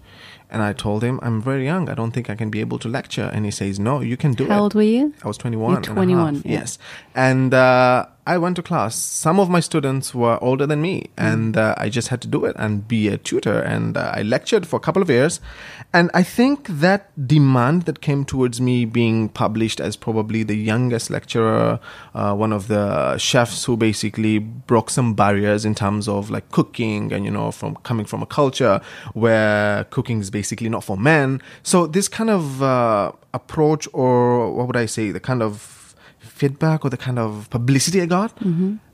And 0.49 0.61
I 0.61 0.73
told 0.73 1.01
him, 1.01 1.17
I'm 1.23 1.41
very 1.41 1.63
young. 1.63 1.87
I 1.87 1.93
don't 1.93 2.11
think 2.11 2.29
I 2.29 2.35
can 2.35 2.49
be 2.49 2.59
able 2.59 2.77
to 2.79 2.89
lecture. 2.89 3.29
And 3.33 3.45
he 3.45 3.51
says, 3.51 3.79
No, 3.79 4.01
you 4.01 4.17
can 4.17 4.33
do 4.33 4.43
it. 4.43 4.49
how 4.49 4.63
old 4.63 4.75
were 4.75 4.81
you? 4.81 5.13
I 5.23 5.27
was 5.29 5.37
21. 5.37 5.69
You're 5.69 5.77
and 5.77 5.85
a 5.85 5.89
half, 5.89 5.95
21, 5.95 6.35
yeah. 6.43 6.51
Yes. 6.51 6.77
And 7.15 7.53
uh, 7.53 8.07
I 8.27 8.37
went 8.37 8.55
to 8.57 8.61
class. 8.61 8.95
Some 8.95 9.39
of 9.39 9.49
my 9.49 9.59
students 9.59 10.13
were 10.13 10.37
older 10.43 10.67
than 10.67 10.81
me, 10.81 11.09
Mm. 11.17 11.33
and 11.33 11.57
uh, 11.57 11.73
I 11.77 11.89
just 11.89 12.09
had 12.09 12.21
to 12.21 12.27
do 12.27 12.45
it 12.45 12.55
and 12.59 12.87
be 12.87 13.07
a 13.07 13.17
tutor. 13.17 13.59
And 13.59 13.97
uh, 13.97 14.11
I 14.13 14.21
lectured 14.21 14.67
for 14.67 14.77
a 14.77 14.79
couple 14.79 15.01
of 15.01 15.09
years. 15.09 15.39
And 15.91 16.09
I 16.13 16.23
think 16.23 16.67
that 16.67 17.09
demand 17.27 17.83
that 17.83 17.99
came 17.99 18.23
towards 18.23 18.61
me 18.61 18.85
being 18.85 19.27
published 19.29 19.81
as 19.81 19.95
probably 19.97 20.43
the 20.43 20.55
youngest 20.55 21.09
lecturer, 21.09 21.79
uh, 22.13 22.33
one 22.35 22.53
of 22.53 22.67
the 22.67 23.17
chefs 23.17 23.65
who 23.65 23.75
basically 23.75 24.39
broke 24.39 24.89
some 24.91 25.13
barriers 25.15 25.65
in 25.65 25.73
terms 25.75 26.07
of 26.07 26.29
like 26.29 26.49
cooking 26.51 27.11
and, 27.11 27.25
you 27.25 27.31
know, 27.31 27.51
from 27.51 27.75
coming 27.83 28.05
from 28.05 28.21
a 28.21 28.25
culture 28.27 28.79
where 29.13 29.83
cooking 29.85 30.19
is 30.21 30.29
basically 30.29 30.69
not 30.69 30.83
for 30.83 30.95
men. 30.95 31.41
So 31.63 31.87
this 31.87 32.07
kind 32.07 32.29
of 32.29 32.61
uh, 32.61 33.11
approach, 33.33 33.87
or 33.93 34.53
what 34.53 34.67
would 34.67 34.77
I 34.77 34.85
say, 34.85 35.11
the 35.11 35.19
kind 35.19 35.41
of 35.41 35.80
feedback 36.41 36.83
or 36.85 36.89
the 36.89 36.97
kind 37.07 37.19
of 37.25 37.47
publicity 37.57 38.01
I 38.01 38.07
got 38.07 38.31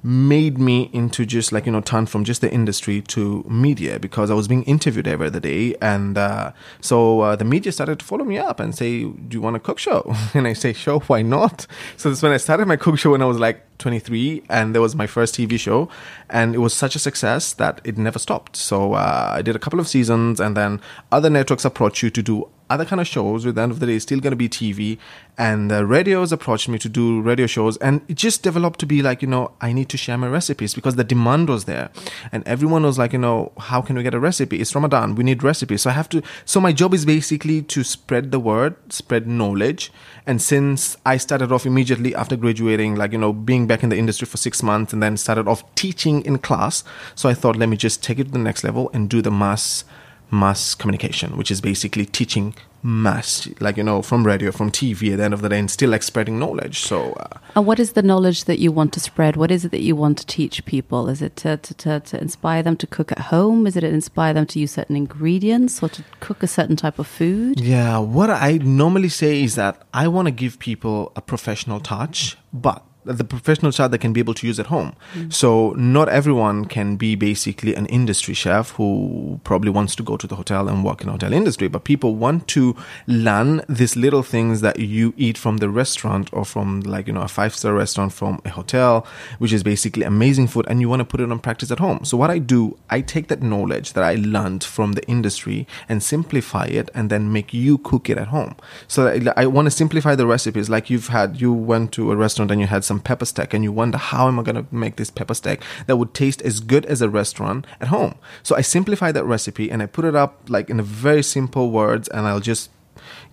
made 0.04 0.58
me 0.58 0.90
into 0.94 1.26
just 1.26 1.52
like, 1.52 1.66
you 1.66 1.72
know, 1.72 1.82
turn 1.82 2.06
from 2.06 2.24
just 2.24 2.40
the 2.42 2.52
industry 2.60 3.02
to 3.16 3.22
media 3.66 4.00
because 4.00 4.30
I 4.34 4.36
was 4.40 4.48
being 4.48 4.64
interviewed 4.64 5.08
every 5.08 5.28
other 5.28 5.40
day. 5.40 5.76
And 5.82 6.18
uh, 6.18 6.52
so 6.82 6.98
uh, 7.22 7.36
the 7.36 7.46
media 7.46 7.72
started 7.72 8.00
to 8.00 8.06
follow 8.06 8.26
me 8.26 8.38
up 8.38 8.60
and 8.60 8.76
say, 8.82 8.92
Do 9.04 9.32
you 9.38 9.42
want 9.42 9.56
a 9.56 9.60
cook 9.60 9.80
show? 9.80 10.02
And 10.38 10.46
I 10.48 10.54
say, 10.54 10.72
Sure, 10.74 11.00
why 11.10 11.22
not? 11.38 11.68
So 11.98 12.10
that's 12.10 12.22
when 12.22 12.32
I 12.32 12.38
started 12.38 12.68
my 12.68 12.78
cook 12.78 12.98
show 13.00 13.12
when 13.12 13.22
I 13.22 13.26
was 13.34 13.40
like 13.40 13.58
23 13.80 14.44
and 14.50 14.74
there 14.74 14.82
was 14.82 14.96
my 14.96 15.08
first 15.08 15.36
TV 15.36 15.60
show 15.60 15.90
and 16.30 16.56
it 16.56 16.60
was 16.60 16.74
such 16.74 16.96
a 16.96 17.00
success 17.00 17.54
that 17.54 17.82
it 17.84 17.98
never 17.98 18.20
stopped. 18.20 18.56
So 18.56 18.94
uh, 18.94 19.32
I 19.38 19.42
did 19.42 19.56
a 19.56 19.60
couple 19.60 19.80
of 19.80 19.88
seasons 19.88 20.40
and 20.40 20.56
then 20.56 20.82
other 21.12 21.30
networks 21.30 21.66
approach 21.66 22.04
you 22.04 22.10
to 22.10 22.22
do 22.22 22.50
other 22.70 22.86
kind 22.86 23.02
of 23.02 23.08
shows. 23.08 23.46
At 23.46 23.56
the 23.56 23.62
end 23.62 23.72
of 23.72 23.80
the 23.80 23.86
day, 23.86 24.00
still 24.00 24.20
going 24.20 24.32
to 24.32 24.38
be 24.38 24.50
TV. 24.50 24.98
And 25.38 25.72
uh, 25.72 25.86
radios 25.86 26.32
approached 26.32 26.68
me 26.68 26.80
to 26.80 26.90
do 26.90 27.22
radio 27.22 27.46
shows, 27.46 27.78
and 27.78 28.02
it 28.08 28.16
just 28.16 28.42
developed 28.42 28.80
to 28.80 28.88
be 28.88 29.04
like, 29.04 29.22
you 29.22 29.28
know, 29.28 29.52
I 29.62 29.72
need 29.72 29.88
to 29.90 29.98
share 29.98 30.18
my 30.18 30.28
recipes 30.28 30.74
because 30.74 30.96
the 30.96 31.04
demand 31.04 31.48
was 31.48 31.66
there, 31.66 31.92
and 32.32 32.48
everyone 32.48 32.84
was 32.84 32.98
like, 32.98 33.14
you 33.14 33.20
know, 33.20 33.52
how 33.60 33.82
can 33.82 33.96
we 33.96 34.04
get 34.04 34.16
a 34.16 34.20
recipe? 34.20 34.60
It's 34.60 34.74
Ramadan, 34.74 35.14
we 35.14 35.24
need 35.24 35.44
recipes. 35.44 35.84
So 35.84 35.92
I 35.92 35.94
have 35.94 36.10
to. 36.10 36.24
So 36.46 36.60
my 36.60 36.74
job 36.74 36.94
is 36.94 37.06
basically 37.06 37.62
to 37.62 37.84
spread 37.84 38.32
the 38.32 38.40
word, 38.40 38.76
spread 38.92 39.28
knowledge. 39.28 39.92
And 40.26 40.42
since 40.42 40.98
I 41.06 41.18
started 41.18 41.52
off 41.52 41.68
immediately 41.68 42.16
after 42.16 42.36
graduating, 42.36 42.96
like 42.96 43.12
you 43.12 43.20
know, 43.20 43.32
being 43.32 43.68
back 43.68 43.84
in 43.84 43.90
the 43.90 43.98
industry 43.98 44.26
for 44.26 44.38
six 44.38 44.64
months, 44.64 44.92
and 44.92 45.04
then 45.04 45.18
started 45.18 45.48
off 45.48 45.64
teaching 45.76 46.26
in 46.26 46.40
class, 46.40 46.84
so 47.14 47.30
I 47.30 47.36
thought, 47.36 47.58
let 47.58 47.70
me 47.70 47.78
just 47.78 48.04
take 48.04 48.18
it 48.18 48.26
to 48.26 48.32
the 48.32 48.40
next 48.40 48.64
level 48.64 48.90
and 48.92 49.08
do 49.08 49.22
the 49.22 49.32
mass 49.32 49.86
mass 50.32 50.76
communication, 50.76 51.38
which 51.38 51.52
is 51.52 51.62
basically 51.62 52.06
teaching 52.06 52.56
mass, 52.84 53.48
like, 53.60 53.76
you 53.78 53.84
know, 53.84 54.02
from 54.02 54.26
radio, 54.26 54.52
from 54.52 54.72
TV 54.72 55.12
at 55.12 55.18
the 55.18 55.24
end 55.24 55.34
of 55.34 55.42
the 55.42 55.50
day, 55.50 55.60
and 55.60 55.70
still 55.70 55.90
like 55.90 56.04
spreading 56.04 56.40
knowledge. 56.40 56.80
So, 56.80 57.14
uh, 57.14 57.38
And 57.56 57.66
what 57.66 57.80
is 57.80 57.94
the 57.94 58.02
knowledge 58.02 58.46
that 58.46 58.60
you 58.60 58.72
want 58.72 58.94
to 58.94 59.00
spread? 59.00 59.36
What 59.36 59.52
is 59.52 59.66
it 59.66 59.72
that 59.72 59.82
you 59.82 59.96
want 59.96 60.18
to 60.20 60.26
teach 60.26 60.64
people? 60.66 61.10
Is 61.10 61.22
it 61.22 61.36
to, 61.38 61.58
to, 61.58 61.74
to, 61.74 62.00
to 62.00 62.22
inspire 62.22 62.64
them 62.64 62.78
to 62.78 62.88
cook 62.88 63.12
at 63.12 63.20
home? 63.20 63.68
Is 63.68 63.76
it 63.76 63.82
to 63.82 63.88
inspire 63.88 64.34
them 64.34 64.46
to 64.48 64.60
use 64.60 64.72
certain 64.72 64.96
ingredients 64.96 65.82
or 65.82 65.90
to 65.90 66.04
cook 66.20 66.44
a 66.44 66.48
certain 66.48 66.76
type 66.76 67.00
of 67.00 67.08
food? 67.08 67.60
yeah, 67.60 67.98
what 67.98 68.30
I 68.30 68.60
normally 68.64 69.10
say 69.10 69.44
is 69.44 69.56
that 69.56 69.82
I 69.94 70.08
want 70.08 70.28
to 70.28 70.32
give 70.32 70.60
people 70.60 71.12
a 71.16 71.22
professional 71.22 71.80
touch, 71.80 72.38
but 72.54 72.84
the 73.08 73.24
professional 73.24 73.72
chef 73.72 73.92
that 73.92 74.00
can 74.00 74.14
be 74.14 74.20
able 74.20 74.34
to 74.36 74.48
use 74.48 74.60
at 74.60 74.68
home. 74.68 74.96
Mm. 75.14 75.34
So 75.34 75.72
not 75.78 76.10
everyone 76.10 76.66
can 76.66 76.96
be 76.96 77.16
basically 77.16 77.76
an 77.76 77.86
industry 77.88 78.34
chef 78.34 78.72
who 78.72 79.40
probably 79.44 79.70
wants 79.70 79.96
to 79.96 80.04
go 80.04 80.18
to 80.18 80.28
the 80.28 80.36
hotel 80.36 80.68
and 80.68 80.84
work 80.84 81.02
in 81.02 81.08
the 81.08 81.14
hotel 81.14 81.34
industry, 81.34 81.68
but 81.68 81.84
people 81.84 82.16
want 82.16 82.48
to 82.50 82.76
learn 83.08 83.62
these 83.70 83.96
little 83.96 84.24
things 84.24 84.62
that 84.62 84.80
you 84.80 85.14
eat 85.18 85.38
from 85.38 85.58
the 85.58 85.70
restaurant 85.70 86.30
or 86.32 86.46
from 86.46 86.82
like 86.82 87.08
you 87.08 87.14
know 87.14 87.22
a 87.22 87.28
five 87.28 87.56
star 87.56 87.74
restaurant 87.74 88.14
from 88.14 88.42
a 88.46 88.50
hotel, 88.50 89.06
which 89.40 89.54
is 89.54 89.64
basically 89.64 90.04
amazing 90.04 90.48
food, 90.48 90.66
and 90.68 90.82
you 90.82 90.90
want 90.90 91.00
to 91.00 91.06
put 91.06 91.20
it 91.20 91.32
on 91.32 91.40
practice 91.40 91.72
at 91.72 91.80
home. 91.80 92.04
So 92.04 92.18
what 92.18 92.30
I 92.30 92.40
do, 92.40 92.78
I 92.90 93.02
take 93.02 93.28
that 93.28 93.42
knowledge 93.42 93.94
that 93.94 94.04
I 94.04 94.16
learned 94.16 94.64
from 94.64 94.94
the 94.94 95.06
industry 95.08 95.68
and 95.90 96.02
simplify 96.02 96.66
it, 96.66 96.90
and 96.94 97.10
then 97.10 97.32
make 97.32 97.54
you 97.54 97.78
cook 97.78 98.10
it 98.10 98.18
at 98.18 98.28
home. 98.28 98.56
So 98.88 99.08
I 99.36 99.46
want 99.46 99.66
to 99.66 99.72
simplify 99.72 100.16
the 100.16 100.28
recipes. 100.28 100.70
Like 100.70 100.90
you've 100.90 101.08
had, 101.08 101.40
you 101.42 101.54
went 101.54 101.92
to 101.94 102.12
a 102.12 102.16
restaurant 102.16 102.52
and 102.52 102.62
you 102.62 102.68
had 102.68 102.84
some 102.84 102.97
pepper 103.00 103.26
steak, 103.26 103.54
and 103.54 103.64
you 103.64 103.72
wonder 103.72 103.98
how 103.98 104.28
am 104.28 104.40
I 104.40 104.44
going 104.44 104.56
to 104.56 104.66
make 104.74 104.96
this 104.96 105.10
pepper 105.10 105.34
steak 105.34 105.62
that 105.86 105.98
would 105.98 106.14
taste 106.14 106.42
as 106.42 106.60
good 106.60 106.86
as 106.86 107.02
a 107.02 107.10
restaurant 107.10 107.66
at 107.80 107.88
home. 107.88 108.16
So 108.44 108.56
I 108.56 108.62
simplify 108.62 109.12
that 109.12 109.26
recipe 109.26 109.70
and 109.72 109.82
I 109.82 109.86
put 109.86 110.06
it 110.06 110.16
up 110.16 110.50
like 110.50 110.70
in 110.70 110.80
a 110.80 110.84
very 110.84 111.24
simple 111.24 111.72
words, 111.72 112.08
and 112.10 112.28
I'll 112.28 112.40
just 112.40 112.70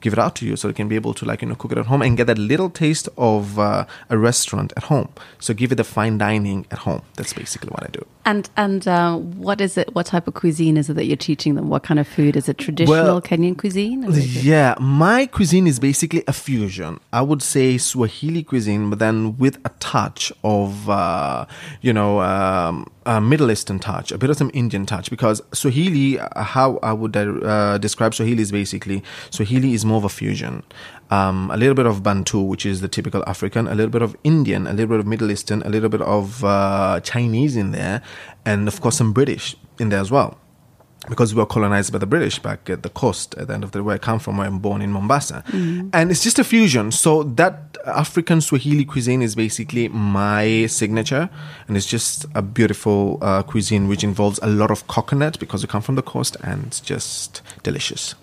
give 0.05 0.13
it 0.13 0.19
out 0.25 0.35
to 0.37 0.45
you 0.49 0.55
so 0.61 0.69
you 0.69 0.75
can 0.75 0.89
be 0.95 0.97
able 1.03 1.15
to 1.15 1.25
like 1.31 1.41
you 1.43 1.49
know 1.49 1.55
cook 1.63 1.73
it 1.73 1.79
at 1.79 1.87
home 1.93 2.03
and 2.07 2.17
get 2.21 2.27
that 2.27 2.39
little 2.53 2.69
taste 2.83 3.09
of 3.17 3.59
uh, 3.59 3.87
a 4.11 4.17
restaurant 4.19 4.71
at 4.77 4.85
home. 4.93 5.09
So 5.45 5.55
give 5.61 5.73
it 5.73 5.77
the 5.83 5.89
fine 5.97 6.19
dining 6.19 6.67
at 6.71 6.81
home. 6.87 7.03
That's 7.17 7.33
basically 7.33 7.71
what 7.75 7.83
i 7.89 7.91
do. 7.99 8.03
And 8.33 8.45
and 8.65 8.87
uh, 8.97 9.17
what 9.17 9.61
is 9.67 9.79
it 9.83 9.95
what 9.97 10.07
type 10.15 10.27
of 10.29 10.35
cuisine 10.35 10.77
is 10.77 10.91
it 10.91 10.95
that 10.99 11.07
you're 11.07 11.25
teaching 11.31 11.55
them? 11.57 11.67
What 11.75 11.83
kind 11.89 11.99
of 12.03 12.07
food? 12.17 12.37
Is 12.41 12.49
it 12.53 12.59
traditional 12.59 13.05
Well, 13.15 13.23
kenyan 13.23 13.57
cuisine 13.63 14.05
or 14.05 14.11
is 14.11 14.19
it- 14.19 14.45
yeah 14.53 14.75
my 14.79 15.21
cuisine 15.37 15.67
is 15.73 15.79
basically 15.89 16.23
a 16.29 16.35
fusion. 16.47 17.01
I 17.21 17.23
would 17.23 17.43
say 17.43 17.67
swahili 17.79 18.43
cuisine 18.51 18.91
but 18.91 18.99
then 18.99 19.17
with 19.39 19.57
a 19.65 19.73
touch 19.93 20.23
of 20.43 20.91
uh, 20.91 21.47
you 21.81 21.93
know 21.99 22.21
um, 22.21 22.87
a 23.07 23.21
middle 23.21 23.51
eastern 23.51 23.79
touch 23.79 24.13
a 24.13 24.19
bit 24.19 24.31
of 24.31 24.37
some 24.37 24.51
indian 24.55 24.87
touch 24.87 25.11
because 25.11 25.43
swahili 25.53 26.19
uh, 26.19 26.43
how 26.43 26.79
i 26.83 26.93
would 26.93 27.17
uh, 27.17 27.79
describe 27.79 28.15
swahili 28.15 28.43
is 28.43 28.53
basically 28.53 29.03
swahili 29.31 29.75
is 29.75 29.85
more 29.85 29.99
of 29.99 30.05
a 30.05 30.09
fusion. 30.09 30.63
Um, 31.11 31.51
a 31.51 31.57
little 31.57 31.75
bit 31.75 31.87
of 31.87 32.03
bantu 32.03 32.41
which 32.41 32.65
is 32.65 32.81
the 32.81 32.89
typical 32.89 33.23
african 33.27 33.69
a 33.69 33.75
little 33.75 33.91
bit 33.91 34.03
of 34.03 34.17
indian 34.25 34.67
a 34.67 34.73
little 34.73 34.89
bit 34.89 35.01
of 35.01 35.07
middle 35.07 35.31
eastern 35.31 35.63
a 35.63 35.69
little 35.69 35.91
bit 35.91 36.01
of 36.01 36.43
uh, 36.45 37.01
chinese 37.01 37.57
in 37.57 37.73
there 37.73 38.03
and 38.45 38.67
of 38.69 38.81
course 38.81 38.97
some 38.97 39.13
british 39.13 39.55
in 39.79 39.91
there 39.91 40.01
as 40.01 40.11
well 40.11 40.39
because 41.09 41.35
we 41.35 41.41
were 41.41 41.47
colonized 41.47 41.93
by 41.93 41.99
the 41.99 42.07
British 42.07 42.39
back 42.39 42.69
at 42.71 42.83
the 42.83 42.89
coast 42.89 43.35
at 43.37 43.49
the 43.49 43.55
end 43.55 43.65
of 43.65 43.73
the 43.73 43.83
where 43.83 43.95
I 43.95 43.99
come 43.99 44.19
from, 44.19 44.39
where 44.39 44.47
I'm 44.47 44.59
born 44.59 44.83
in 44.83 44.93
Mombasa. 44.93 45.45
And 45.53 46.11
it's 46.11 46.23
just 46.23 46.39
a 46.39 46.45
fusion. 46.45 46.93
So 46.93 47.23
that 47.23 47.77
African 47.87 48.41
Swahili 48.41 48.85
cuisine 48.85 49.23
is 49.23 49.35
basically 49.35 49.89
my 49.89 50.67
signature. 50.67 51.29
And 51.69 51.77
it's 51.77 51.87
just 51.87 52.27
a 52.35 52.43
beautiful 52.43 53.19
uh, 53.21 53.43
cuisine 53.43 53.89
which 53.89 54.05
involves 54.05 54.39
a 54.43 54.47
lot 54.47 54.71
of 54.71 54.87
coconut 54.87 55.39
because 55.39 55.63
we 55.63 55.69
come 55.69 55.83
from 55.83 55.97
the 55.97 56.03
coast 56.03 56.37
and 56.43 56.67
it's 56.67 56.81
just 56.81 57.43
delicious. 57.63 58.15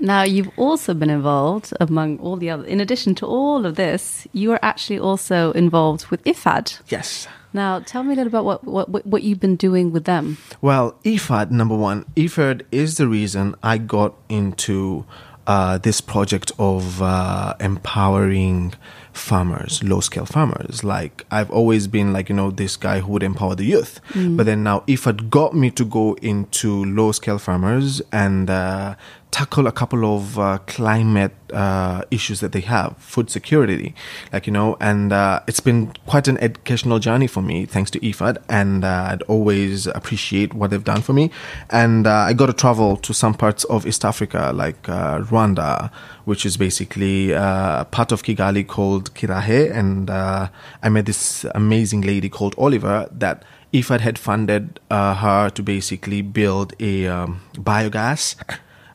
Now, 0.00 0.22
you've 0.22 0.50
also 0.56 0.94
been 0.94 1.10
involved 1.10 1.72
among 1.80 2.18
all 2.18 2.36
the 2.36 2.50
other, 2.50 2.64
in 2.64 2.80
addition 2.80 3.14
to 3.16 3.26
all 3.26 3.64
of 3.64 3.76
this, 3.76 4.26
you 4.32 4.52
are 4.52 4.58
actually 4.62 4.98
also 4.98 5.52
involved 5.52 6.06
with 6.06 6.24
IFAD. 6.24 6.80
Yes. 6.88 7.28
Now, 7.52 7.80
tell 7.80 8.02
me 8.02 8.12
a 8.14 8.16
little 8.16 8.28
about 8.28 8.44
what, 8.44 8.64
what, 8.64 9.04
what- 9.06 9.22
you've 9.22 9.40
been 9.40 9.56
doing 9.56 9.92
with 9.92 10.04
them. 10.04 10.38
Well, 10.60 10.96
E 11.04 11.16
IFAD, 11.16 11.50
number 11.50 11.76
one, 11.76 12.04
E 12.16 12.26
IFAD 12.26 12.62
is 12.72 12.96
the 12.96 13.06
reason 13.08 13.54
I 13.62 13.78
got 13.78 14.14
into 14.28 15.04
uh, 15.46 15.76
this 15.78 16.00
project 16.00 16.52
of 16.58 17.02
uh, 17.02 17.54
empowering 17.60 18.74
farmers, 19.12 19.82
low 19.82 20.00
scale 20.00 20.24
farmers. 20.24 20.82
Like, 20.84 21.26
I've 21.30 21.50
always 21.50 21.86
been 21.88 22.12
like, 22.12 22.28
you 22.28 22.34
know, 22.34 22.50
this 22.50 22.76
guy 22.76 23.00
who 23.00 23.12
would 23.12 23.22
empower 23.22 23.54
the 23.54 23.64
youth. 23.64 24.00
But 24.14 24.46
then 24.46 24.62
now 24.62 24.80
IFAD 24.86 25.28
got 25.30 25.54
me 25.54 25.70
to 25.72 25.84
go 25.84 26.14
into 26.22 26.84
low 26.84 27.12
scale 27.12 27.38
farmers 27.38 28.00
and 28.12 28.48
uh, 28.48 28.94
tackle 29.32 29.66
a 29.66 29.72
couple 29.72 30.04
of 30.14 30.38
uh, 30.38 30.58
climate 30.66 31.32
uh, 31.52 32.02
issues 32.10 32.40
that 32.40 32.52
they 32.52 32.60
have, 32.60 32.96
food 32.98 33.30
security, 33.30 33.94
like 34.32 34.46
you 34.46 34.52
know, 34.52 34.76
and 34.78 35.12
uh, 35.12 35.40
it's 35.48 35.58
been 35.58 35.92
quite 36.06 36.28
an 36.28 36.36
educational 36.38 36.98
journey 36.98 37.26
for 37.26 37.42
me, 37.42 37.64
thanks 37.64 37.90
to 37.90 37.98
IFAD, 38.00 38.36
and 38.48 38.84
uh, 38.84 39.08
I'd 39.10 39.22
always 39.22 39.86
appreciate 39.86 40.52
what 40.54 40.70
they've 40.70 40.84
done 40.84 41.00
for 41.00 41.14
me. 41.14 41.30
And 41.70 42.06
uh, 42.06 42.28
I 42.28 42.34
got 42.34 42.46
to 42.46 42.52
travel 42.52 42.96
to 42.98 43.14
some 43.14 43.34
parts 43.34 43.64
of 43.64 43.86
East 43.86 44.04
Africa, 44.04 44.52
like 44.54 44.88
uh, 44.88 45.20
Rwanda, 45.20 45.90
which 46.26 46.44
is 46.44 46.56
basically 46.58 47.34
uh, 47.34 47.84
part 47.84 48.12
of 48.12 48.22
Kigali 48.22 48.66
called 48.66 49.14
Kirehe, 49.14 49.74
and 49.74 50.10
I 50.10 50.88
met 50.88 51.06
this 51.06 51.44
amazing 51.54 52.02
lady 52.02 52.28
called 52.28 52.54
Oliver 52.56 53.08
that. 53.10 53.44
IFAD 53.72 54.00
had 54.00 54.18
funded 54.18 54.80
her 54.90 55.48
to 55.48 55.62
basically 55.62 56.20
build 56.20 56.74
a 56.78 57.06
um, 57.06 57.40
biogas 57.54 58.36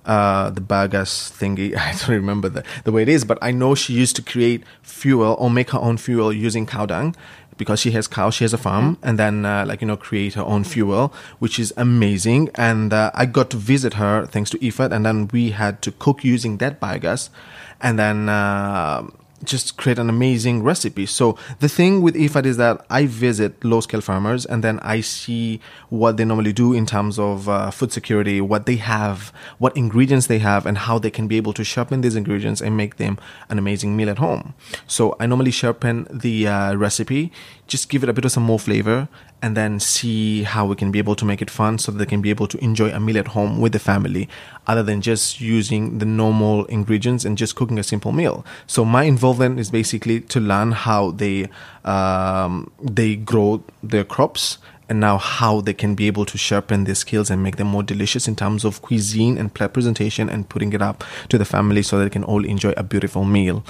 uh, 0.07 0.49
the 0.49 0.61
biogas 0.61 1.29
thingy. 1.31 1.75
I 1.77 1.91
don't 1.91 2.09
remember 2.09 2.49
the, 2.49 2.63
the 2.85 2.91
way 2.91 3.03
it 3.03 3.09
is, 3.09 3.25
but 3.25 3.37
I 3.41 3.51
know 3.51 3.75
she 3.75 3.93
used 3.93 4.15
to 4.15 4.21
create 4.21 4.63
fuel 4.81 5.35
or 5.37 5.51
make 5.51 5.69
her 5.71 5.79
own 5.79 5.97
fuel 5.97 6.33
using 6.33 6.65
cow 6.65 6.85
dung 6.85 7.15
because 7.57 7.79
she 7.79 7.91
has 7.91 8.07
cows, 8.07 8.35
she 8.35 8.43
has 8.43 8.53
a 8.53 8.57
farm, 8.57 8.97
and 9.03 9.19
then 9.19 9.45
uh, 9.45 9.65
like 9.67 9.81
you 9.81 9.87
know 9.87 9.97
create 9.97 10.35
her 10.35 10.43
own 10.43 10.63
fuel, 10.63 11.13
which 11.39 11.59
is 11.59 11.73
amazing. 11.75 12.49
And 12.55 12.93
uh, 12.93 13.11
I 13.13 13.25
got 13.25 13.49
to 13.51 13.57
visit 13.57 13.95
her 13.95 14.25
thanks 14.25 14.49
to 14.51 14.57
IFAD, 14.59 14.91
and 14.91 15.05
then 15.05 15.27
we 15.33 15.51
had 15.51 15.81
to 15.83 15.91
cook 15.91 16.23
using 16.23 16.57
that 16.57 16.79
biogas, 16.79 17.29
and 17.81 17.99
then. 17.99 18.29
Uh, 18.29 19.07
just 19.43 19.77
create 19.77 19.99
an 19.99 20.09
amazing 20.09 20.63
recipe. 20.63 21.05
So 21.05 21.37
the 21.59 21.69
thing 21.69 22.01
with 22.01 22.15
IFAD 22.15 22.45
is 22.45 22.57
that 22.57 22.85
I 22.89 23.05
visit 23.05 23.63
low 23.63 23.81
scale 23.81 24.01
farmers 24.01 24.45
and 24.45 24.63
then 24.63 24.79
I 24.79 25.01
see 25.01 25.61
what 25.89 26.17
they 26.17 26.25
normally 26.25 26.53
do 26.53 26.73
in 26.73 26.85
terms 26.85 27.19
of 27.19 27.47
uh, 27.47 27.71
food 27.71 27.91
security, 27.91 28.41
what 28.41 28.65
they 28.65 28.77
have, 28.77 29.31
what 29.57 29.75
ingredients 29.77 30.27
they 30.27 30.39
have, 30.39 30.65
and 30.65 30.77
how 30.77 30.97
they 30.99 31.11
can 31.11 31.27
be 31.27 31.37
able 31.37 31.53
to 31.53 31.63
sharpen 31.63 32.01
these 32.01 32.15
ingredients 32.15 32.61
and 32.61 32.75
make 32.75 32.97
them 32.97 33.17
an 33.49 33.59
amazing 33.59 33.95
meal 33.95 34.09
at 34.09 34.17
home. 34.17 34.53
So 34.87 35.15
I 35.19 35.25
normally 35.27 35.51
sharpen 35.51 36.07
the 36.11 36.47
uh, 36.47 36.75
recipe, 36.75 37.31
just 37.67 37.89
give 37.89 38.03
it 38.03 38.09
a 38.09 38.13
bit 38.13 38.25
of 38.25 38.31
some 38.31 38.43
more 38.43 38.59
flavor, 38.59 39.07
and 39.41 39.55
then 39.55 39.79
see 39.79 40.43
how 40.43 40.65
we 40.65 40.75
can 40.75 40.91
be 40.91 40.97
able 40.97 41.15
to 41.15 41.23
make 41.23 41.41
it 41.41 41.49
fun 41.49 41.77
so 41.77 41.91
that 41.91 41.97
they 41.99 42.05
can 42.05 42.21
be 42.21 42.29
able 42.29 42.47
to 42.47 42.57
enjoy 42.63 42.89
a 42.89 42.99
meal 42.99 43.17
at 43.17 43.29
home 43.29 43.61
with 43.61 43.71
the 43.71 43.79
family 43.79 44.27
other 44.65 44.81
than 44.81 44.99
just 44.99 45.39
using 45.39 45.99
the 45.99 46.05
normal 46.05 46.65
ingredients 46.65 47.23
and 47.23 47.37
just 47.37 47.55
cooking 47.55 47.77
a 47.77 47.83
simple 47.83 48.11
meal 48.11 48.43
so 48.65 48.83
my 48.83 49.03
involvement 49.03 49.27
is 49.41 49.71
basically 49.71 50.21
to 50.21 50.39
learn 50.39 50.71
how 50.71 51.11
they 51.11 51.47
um, 51.85 52.71
they 52.81 53.15
grow 53.15 53.63
their 53.83 54.03
crops 54.03 54.57
and 54.89 54.99
now 54.99 55.17
how 55.17 55.61
they 55.61 55.73
can 55.73 55.95
be 55.95 56.07
able 56.07 56.25
to 56.25 56.37
sharpen 56.37 56.85
their 56.85 56.95
skills 56.95 57.29
and 57.29 57.43
make 57.43 57.57
them 57.57 57.67
more 57.67 57.83
delicious 57.83 58.27
in 58.27 58.35
terms 58.35 58.63
of 58.63 58.81
cuisine 58.81 59.37
and 59.37 59.53
presentation 59.53 60.29
and 60.29 60.47
putting 60.49 60.71
it 60.73 60.81
up 60.81 61.03
to 61.29 61.37
the 61.37 61.45
family 61.45 61.81
so 61.81 61.99
they 61.99 62.09
can 62.09 62.23
all 62.23 62.45
enjoy 62.45 62.73
a 62.77 62.83
beautiful 62.83 63.25
meal 63.25 63.63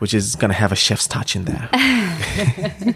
which 0.00 0.12
is 0.12 0.34
going 0.34 0.50
to 0.50 0.54
have 0.54 0.72
a 0.72 0.76
chef's 0.76 1.06
touch 1.06 1.36
in 1.36 1.44
there. 1.44 1.68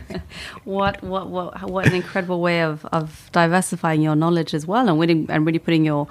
What 0.65 1.03
what 1.03 1.29
what 1.29 1.71
what 1.71 1.87
an 1.87 1.95
incredible 1.95 2.41
way 2.41 2.63
of, 2.63 2.85
of 2.87 3.31
diversifying 3.33 4.03
your 4.03 4.15
knowledge 4.15 4.53
as 4.53 4.67
well, 4.67 4.89
and 4.89 5.01
really 5.01 5.27
and 5.31 5.47
really 5.47 5.59
putting 5.59 5.85
your 5.87 6.07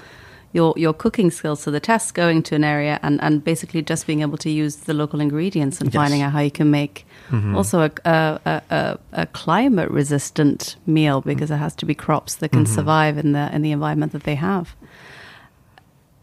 your 0.53 0.73
your 0.77 0.93
cooking 0.93 1.31
skills 1.31 1.63
to 1.63 1.71
the 1.71 1.79
test, 1.79 2.13
going 2.13 2.43
to 2.43 2.55
an 2.55 2.63
area 2.63 2.99
and, 3.03 3.21
and 3.21 3.43
basically 3.43 3.81
just 3.81 4.07
being 4.07 4.21
able 4.21 4.37
to 4.37 4.49
use 4.49 4.77
the 4.77 4.93
local 4.93 5.19
ingredients 5.19 5.81
and 5.81 5.93
Yes. 5.93 6.01
finding 6.01 6.21
out 6.21 6.31
how 6.31 6.39
you 6.39 6.51
can 6.51 6.71
make 6.71 7.05
mm-hmm. 7.29 7.55
also 7.55 7.81
a, 7.81 7.91
a, 8.05 8.39
a, 8.45 8.61
a, 8.69 8.99
a 9.13 9.25
climate 9.27 9.89
resistant 9.91 10.75
meal 10.85 11.21
because 11.21 11.49
mm-hmm. 11.49 11.61
it 11.61 11.63
has 11.63 11.75
to 11.75 11.85
be 11.85 11.95
crops 11.95 12.35
that 12.35 12.49
can 12.49 12.63
mm-hmm. 12.63 12.75
survive 12.75 13.17
in 13.17 13.33
the 13.33 13.53
in 13.53 13.61
the 13.61 13.71
environment 13.71 14.11
that 14.11 14.23
they 14.23 14.35
have. 14.35 14.75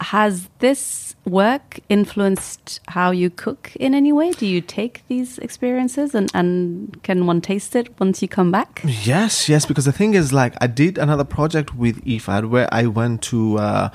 Has 0.01 0.49
this 0.59 1.15
work 1.25 1.79
influenced 1.89 2.79
how 2.89 3.11
you 3.11 3.29
cook 3.29 3.71
in 3.79 3.95
any 3.95 4.11
way? 4.11 4.31
Do 4.31 4.45
you 4.45 4.61
take 4.61 5.03
these 5.07 5.37
experiences 5.39 6.13
and, 6.13 6.29
and 6.33 7.01
can 7.03 7.25
one 7.25 7.41
taste 7.41 7.75
it 7.75 7.99
once 7.99 8.21
you 8.21 8.27
come 8.27 8.51
back? 8.51 8.81
Yes, 8.85 9.47
yes, 9.49 9.65
because 9.65 9.85
the 9.85 9.91
thing 9.91 10.13
is, 10.13 10.33
like, 10.33 10.53
I 10.61 10.67
did 10.67 10.97
another 10.97 11.23
project 11.23 11.75
with 11.75 12.03
IFAD 12.05 12.49
where 12.49 12.67
I 12.73 12.87
went 12.87 13.21
to 13.23 13.57
uh, 13.57 13.89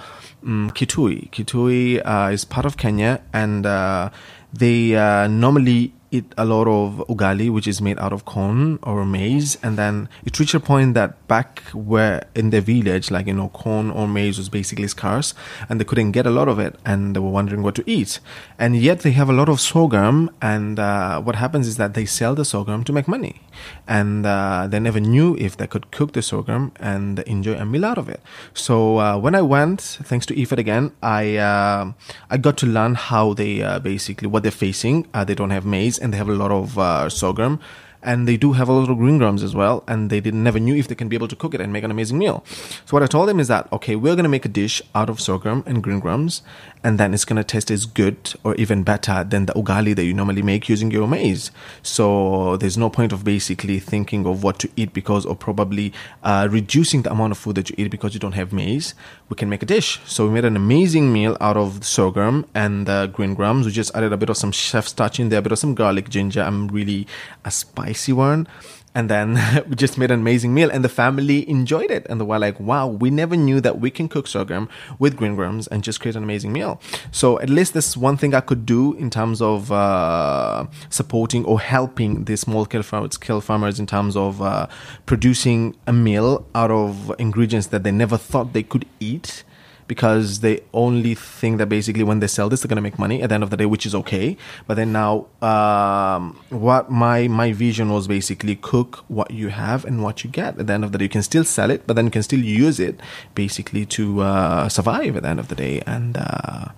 um, 0.45 0.71
Kitui. 0.75 1.31
Kitui 1.31 2.01
uh, 2.05 2.33
is 2.33 2.45
part 2.45 2.67
of 2.67 2.77
Kenya, 2.77 3.21
and 3.33 3.67
uh, 3.67 4.11
they 4.53 4.97
uh, 4.97 5.27
normally 5.29 5.93
eat 6.11 6.33
a 6.37 6.45
lot 6.45 6.67
of 6.67 7.07
ugali, 7.09 7.51
which 7.51 7.69
is 7.69 7.81
made 7.81 7.99
out 7.99 8.13
of 8.13 8.25
corn 8.25 8.79
or 8.83 9.05
maize, 9.05 9.57
and 9.63 9.77
then 9.77 10.09
it 10.25 10.39
reached 10.39 10.55
a 10.55 10.61
point 10.61 10.95
that 10.95 11.27
back 11.29 11.63
where 11.73 12.27
in 12.35 12.51
the 12.51 12.61
village, 12.61 13.11
like 13.11 13.27
you 13.27 13.35
know, 13.35 13.49
corn 13.49 13.91
or 13.91 14.09
maize 14.09 14.39
was 14.39 14.49
basically 14.49 14.89
scarce, 14.89 15.35
and 15.69 15.81
they 15.81 15.85
couldn't 15.85 16.13
get 16.13 16.27
a 16.27 16.31
lot 16.31 16.49
of 16.49 16.59
it, 16.59 16.77
and 16.85 17.15
they 17.15 17.21
were 17.21 17.31
wondering 17.31 17.63
what 17.63 17.75
to 17.75 17.85
eat, 17.87 18.21
and 18.59 18.77
yet 18.77 19.01
they 19.01 19.13
have 19.13 19.31
a 19.31 19.33
lot 19.33 19.49
of 19.49 19.61
sorghum, 19.61 20.31
and 20.43 20.79
uh, 20.79 21.21
what 21.21 21.37
happens 21.37 21.69
is 21.69 21.77
that 21.77 21.95
they 21.95 22.05
sell 22.05 22.35
the 22.35 22.45
sorghum 22.45 22.83
to 22.85 22.93
make 22.93 23.07
money, 23.07 23.41
and 23.87 24.27
uh, 24.27 24.67
they 24.69 24.81
never 24.81 25.01
knew 25.01 25.37
if 25.39 25.57
they 25.57 25.67
could 25.67 25.91
cook 25.91 26.13
the 26.13 26.23
sorghum 26.23 26.73
and 26.81 27.21
enjoy 27.21 27.55
a 27.55 27.65
meal 27.65 27.85
out 27.85 27.99
of 27.99 28.09
it. 28.09 28.21
So 28.55 28.99
uh, 28.99 29.19
when 29.19 29.35
I 29.35 29.43
went, 29.43 29.81
thanks 29.81 30.27
to 30.27 30.35
IFAD 30.35 30.59
again, 30.59 30.93
I 31.03 31.37
uh, 31.37 31.93
I 32.29 32.37
got 32.37 32.57
to 32.59 32.67
learn 32.67 32.95
how 32.95 33.35
they 33.35 33.63
uh, 33.63 33.79
basically 33.79 34.27
what 34.27 34.43
they're 34.43 34.51
facing. 34.51 35.07
Uh, 35.15 35.25
they 35.25 35.35
don't 35.35 35.51
have 35.51 35.65
maize 35.65 36.00
and 36.01 36.13
they 36.13 36.19
have 36.19 36.29
a 36.29 36.35
lot 36.35 36.51
of 36.51 36.79
uh, 36.79 37.09
sorghum. 37.09 37.61
and 38.03 38.27
they 38.27 38.37
do 38.37 38.53
have 38.53 38.69
a 38.69 38.73
lot 38.73 38.89
of 38.89 38.97
green 38.97 39.19
grams 39.19 39.43
as 39.43 39.55
well, 39.55 39.85
and 39.87 40.11
they 40.11 40.21
didn't, 40.21 40.43
never 40.43 40.59
knew 40.59 40.75
if 40.75 40.89
they 40.89 40.95
can 40.95 41.09
be 41.09 41.17
able 41.17 41.29
to 41.29 41.37
cook 41.37 41.55
it 41.55 41.61
and 41.61 41.73
make 41.73 41.85
an 41.85 41.91
amazing 41.91 42.19
meal. 42.19 42.43
So 42.87 42.97
what 42.97 43.03
I 43.03 43.07
told 43.07 43.29
them 43.29 43.41
is 43.41 43.49
that 43.49 43.71
okay, 43.73 43.97
we're 43.97 44.15
going 44.15 44.25
to 44.25 44.31
make 44.31 44.45
a 44.45 44.49
dish 44.49 44.81
out 44.95 45.11
of 45.11 45.21
sorghum 45.21 45.63
and 45.67 45.83
green 45.83 46.01
grams, 46.01 46.43
and 46.83 46.99
then 46.99 47.13
it's 47.13 47.25
going 47.25 47.37
to 47.37 47.45
taste 47.45 47.71
as 47.71 47.87
good 47.87 48.35
or 48.45 48.55
even 48.57 48.83
better 48.83 49.25
than 49.25 49.47
the 49.47 49.53
ugali 49.53 49.95
that 49.95 50.05
you 50.05 50.15
normally 50.15 50.43
make 50.43 50.69
using 50.69 50.91
your 50.91 51.07
maize. 51.07 51.51
So 51.83 52.57
there's 52.57 52.79
no 52.79 52.91
point 52.91 53.13
of 53.13 53.25
basically 53.25 53.79
thinking 53.79 54.27
of 54.27 54.43
what 54.43 54.59
to 54.61 54.71
eat 54.77 54.93
because, 54.93 55.27
or 55.27 55.37
probably 55.37 55.93
uh, 56.23 56.49
reducing 56.51 57.03
the 57.03 57.11
amount 57.11 57.33
of 57.33 57.39
food 57.39 57.57
that 57.57 57.71
you 57.71 57.77
eat 57.79 57.91
because 57.91 58.15
you 58.15 58.21
don't 58.21 58.33
have 58.33 58.53
maize. 58.53 58.95
We 59.29 59.37
can 59.37 59.49
make 59.49 59.63
a 59.63 59.67
dish. 59.67 60.01
So 60.07 60.27
we 60.27 60.33
made 60.33 60.45
an 60.45 60.57
amazing 60.57 61.13
meal 61.13 61.37
out 61.41 61.57
of 61.57 61.85
sorghum 61.85 62.47
and 62.55 62.87
the 62.87 63.11
green 63.13 63.35
grams. 63.35 63.67
We 63.67 63.73
just 63.73 63.95
added 63.95 64.13
a 64.13 64.17
bit 64.17 64.31
of 64.31 64.37
some 64.37 64.53
chef's 64.53 64.93
touch 64.93 65.21
in 65.21 65.29
there, 65.29 65.41
a 65.41 65.43
bit 65.43 65.53
of 65.53 65.59
some 65.59 65.75
garlic, 65.75 66.09
ginger. 66.09 66.43
I'm 66.43 66.69
really 66.69 67.07
a 67.45 67.51
spicy 67.51 68.13
one 68.13 68.47
and 68.95 69.09
then 69.09 69.39
we 69.69 69.77
just 69.77 69.99
made 69.99 70.11
an 70.11 70.21
amazing 70.21 70.55
meal 70.55 70.71
and 70.71 70.85
the 70.85 70.89
family 70.89 71.49
enjoyed 71.49 71.91
it. 71.91 72.07
And 72.09 72.21
they 72.21 72.25
were 72.25 72.39
like 72.39 72.59
wow 72.61 72.87
we 72.87 73.11
never 73.11 73.37
knew 73.37 73.61
that 73.61 73.81
we 73.81 73.91
can 73.91 74.09
cook 74.09 74.27
sorghum 74.27 74.69
with 74.99 75.17
green 75.17 75.35
grams 75.35 75.67
and 75.69 75.83
just 75.83 76.01
create 76.01 76.17
an 76.17 76.23
amazing 76.23 76.53
meal. 76.53 76.81
So 77.11 77.39
at 77.41 77.51
least 77.51 77.75
this 77.75 77.89
is 77.89 77.97
one 77.97 78.17
thing 78.17 78.35
i 78.35 78.41
could 78.41 78.67
do 78.67 78.95
in 78.95 79.11
terms 79.11 79.41
of 79.41 79.73
uh, 79.73 80.67
supporting 80.89 81.45
or 81.45 81.61
helping 81.61 82.25
the 82.25 82.37
small 82.37 82.65
scale 82.65 83.41
farmers 83.41 83.79
in 83.79 83.87
terms 83.87 84.17
of 84.17 84.43
uh, 84.43 84.67
producing 85.07 85.77
a 85.87 85.93
meal 85.93 86.47
out 86.55 86.71
of 86.71 87.13
ingredients 87.19 87.69
that 87.69 87.83
they 87.83 87.91
never 87.93 88.17
thought 88.17 88.53
they 88.53 88.63
could 88.63 88.87
eat 89.01 89.45
because 89.91 90.39
they 90.39 90.61
only 90.73 91.17
think 91.17 91.59
that 91.59 91.67
basically 91.67 92.05
when 92.05 92.21
they 92.21 92.29
sell 92.29 92.49
this, 92.49 92.61
they're 92.61 92.69
going 92.69 92.77
to 92.77 92.89
make 92.91 92.97
money 92.97 93.23
at 93.23 93.29
the 93.29 93.35
end 93.35 93.43
of 93.43 93.51
the 93.51 93.57
day, 93.57 93.67
which 93.67 93.85
is 93.85 93.93
okay. 93.93 94.37
But 94.69 94.75
then 94.75 94.93
now, 94.93 95.27
um, 95.43 96.39
what 96.51 96.93
my 96.93 97.27
my 97.27 97.51
vision 97.53 97.91
was 97.91 98.07
basically 98.07 98.55
cook 98.55 99.05
what 99.09 99.33
you 99.33 99.49
have 99.49 99.85
and 99.85 100.01
what 100.05 100.23
you 100.23 100.31
get. 100.31 100.57
At 100.61 100.69
the 100.69 100.73
end 100.73 100.85
of 100.85 100.93
the 100.93 100.99
day, 100.99 101.07
you 101.07 101.15
can 101.19 101.25
still 101.25 101.43
sell 101.43 101.73
it, 101.73 101.89
but 101.89 101.95
then 101.97 102.05
you 102.05 102.13
can 102.13 102.23
still 102.23 102.39
use 102.39 102.79
it 102.79 103.01
basically 103.35 103.85
to 103.97 104.21
uh, 104.21 104.69
survive 104.69 105.17
at 105.17 105.25
the 105.25 105.29
end 105.29 105.41
of 105.41 105.49
the 105.49 105.57
day 105.57 105.83
and. 105.87 106.17
Uh, 106.17 106.69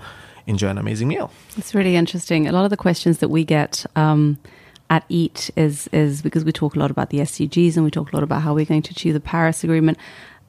enjoy 0.44 0.70
an 0.70 0.76
amazing 0.76 1.06
meal. 1.06 1.30
It's 1.56 1.72
really 1.72 1.94
interesting. 1.94 2.48
A 2.48 2.52
lot 2.52 2.64
of 2.64 2.70
the 2.70 2.76
questions 2.76 3.18
that 3.18 3.28
we 3.28 3.44
get 3.44 3.86
um, 3.94 4.38
at 4.90 5.04
Eat 5.08 5.52
is 5.54 5.88
is 5.92 6.20
because 6.20 6.44
we 6.44 6.50
talk 6.50 6.74
a 6.74 6.80
lot 6.80 6.90
about 6.90 7.10
the 7.10 7.18
SDGs 7.18 7.76
and 7.76 7.84
we 7.84 7.92
talk 7.92 8.12
a 8.12 8.16
lot 8.16 8.24
about 8.24 8.42
how 8.42 8.52
we're 8.52 8.64
going 8.64 8.82
to 8.82 8.90
achieve 8.90 9.14
the 9.14 9.20
Paris 9.20 9.62
Agreement, 9.62 9.98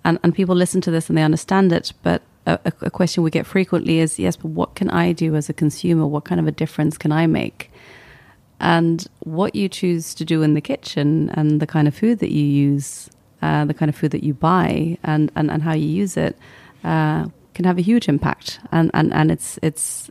and 0.03 0.17
and 0.23 0.33
people 0.33 0.55
listen 0.55 0.81
to 0.81 0.89
this 0.89 1.09
and 1.09 1.15
they 1.17 1.21
understand 1.21 1.71
it, 1.71 1.93
but 2.01 2.23
a, 2.45 2.59
a, 2.81 2.91
question 2.91 3.23
we 3.23 3.31
get 3.31 3.45
frequently 3.45 3.99
is 3.99 4.19
yes, 4.19 4.35
but 4.35 4.49
what 4.49 4.75
can 4.75 4.89
I 4.89 5.13
do 5.13 5.35
as 5.35 5.49
a 5.49 5.53
consumer? 5.53 6.05
What 6.05 6.25
kind 6.25 6.39
of 6.39 6.47
a 6.47 6.51
difference 6.51 6.97
can 6.97 7.11
I 7.11 7.27
make? 7.27 7.71
And 8.59 9.05
what 9.19 9.55
you 9.55 9.67
choose 9.69 10.13
to 10.15 10.25
do 10.25 10.41
in 10.41 10.53
the 10.53 10.61
kitchen 10.61 11.29
and 11.33 11.59
the 11.59 11.67
kind 11.67 11.87
of 11.87 11.95
food 11.95 12.19
that 12.19 12.31
you 12.31 12.45
use, 12.45 13.09
uh, 13.41 13.65
the 13.65 13.73
kind 13.73 13.89
of 13.89 13.95
food 13.95 14.11
that 14.11 14.23
you 14.23 14.33
buy, 14.33 14.97
and, 15.03 15.31
and, 15.35 15.51
and 15.51 15.63
how 15.63 15.73
you 15.73 15.87
use 15.87 16.17
it 16.17 16.37
uh, 16.83 17.27
can 17.53 17.65
have 17.65 17.77
a 17.77 17.81
huge 17.81 18.07
impact. 18.07 18.59
And, 18.71 18.89
and, 18.93 19.13
and 19.13 19.31
it's, 19.31 19.59
it's 19.61 20.09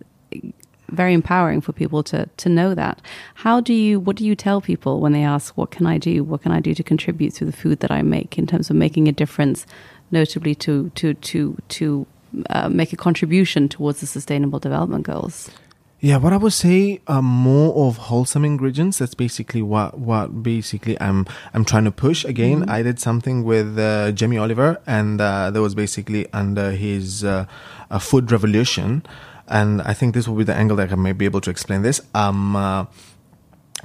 very 0.89 1.15
empowering 1.15 1.61
for 1.61 1.73
people 1.73 2.03
to, 2.05 2.29
to 2.37 2.49
know 2.49 2.75
that. 2.75 3.01
How 3.35 3.61
do 3.61 3.73
you, 3.73 3.99
what 3.99 4.17
do 4.17 4.27
you 4.27 4.37
tell 4.37 4.61
people 4.61 5.01
when 5.01 5.13
they 5.13 5.25
ask, 5.25 5.57
what 5.57 5.71
can 5.71 5.87
I 5.87 5.99
do? 5.99 6.23
What 6.23 6.43
can 6.43 6.53
I 6.53 6.61
do 6.61 6.75
to 6.75 6.83
contribute 6.83 7.35
to 7.35 7.45
the 7.45 7.53
food 7.53 7.81
that 7.81 7.91
I 7.91 8.03
make 8.03 8.39
in 8.39 8.47
terms 8.47 8.69
of 8.69 8.77
making 8.77 9.09
a 9.09 9.13
difference, 9.13 9.67
notably 10.11 10.55
to, 10.57 10.91
to, 10.91 11.15
to, 11.15 11.57
to 11.69 12.07
uh, 12.51 12.69
make 12.69 12.93
a 12.93 12.97
contribution 12.97 13.69
towards 13.69 14.01
the 14.01 14.07
sustainable 14.07 14.59
development 14.59 15.05
goals? 15.05 15.51
Yeah, 16.01 16.17
what 16.17 16.33
I 16.33 16.37
would 16.37 16.53
say, 16.53 17.01
uh, 17.07 17.23
more 17.23 17.87
of 17.87 17.97
wholesome 17.97 18.45
ingredients. 18.45 18.99
That's 18.99 19.15
basically 19.15 19.63
what 19.63 19.99
what 19.99 20.43
basically 20.43 21.01
I'm 21.01 21.27
I'm 21.55 21.65
trying 21.65 21.85
to 21.85 21.93
push. 21.93 22.25
Again, 22.25 22.63
mm-hmm. 22.63 22.71
I 22.71 22.83
did 22.83 22.99
something 22.99 23.45
with 23.45 23.79
uh, 23.79 24.11
Jamie 24.11 24.37
Oliver, 24.37 24.81
and 24.85 25.21
uh, 25.21 25.53
that 25.53 25.61
was 25.61 25.77
basically 25.77 26.27
under 26.33 26.73
his 26.73 27.23
uh, 27.23 27.47
food 28.01 28.33
revolution. 28.33 29.05
And 29.47 29.81
I 29.83 29.95
think 29.95 30.15
this 30.15 30.27
will 30.27 30.35
be 30.35 30.43
the 30.43 30.55
angle 30.55 30.77
that 30.79 30.91
I 30.91 30.97
may 30.97 31.13
be 31.13 31.25
able 31.25 31.41
to 31.43 31.51
explain 31.51 31.83
this. 31.83 32.01
Um, 32.15 32.57
uh, 32.57 32.87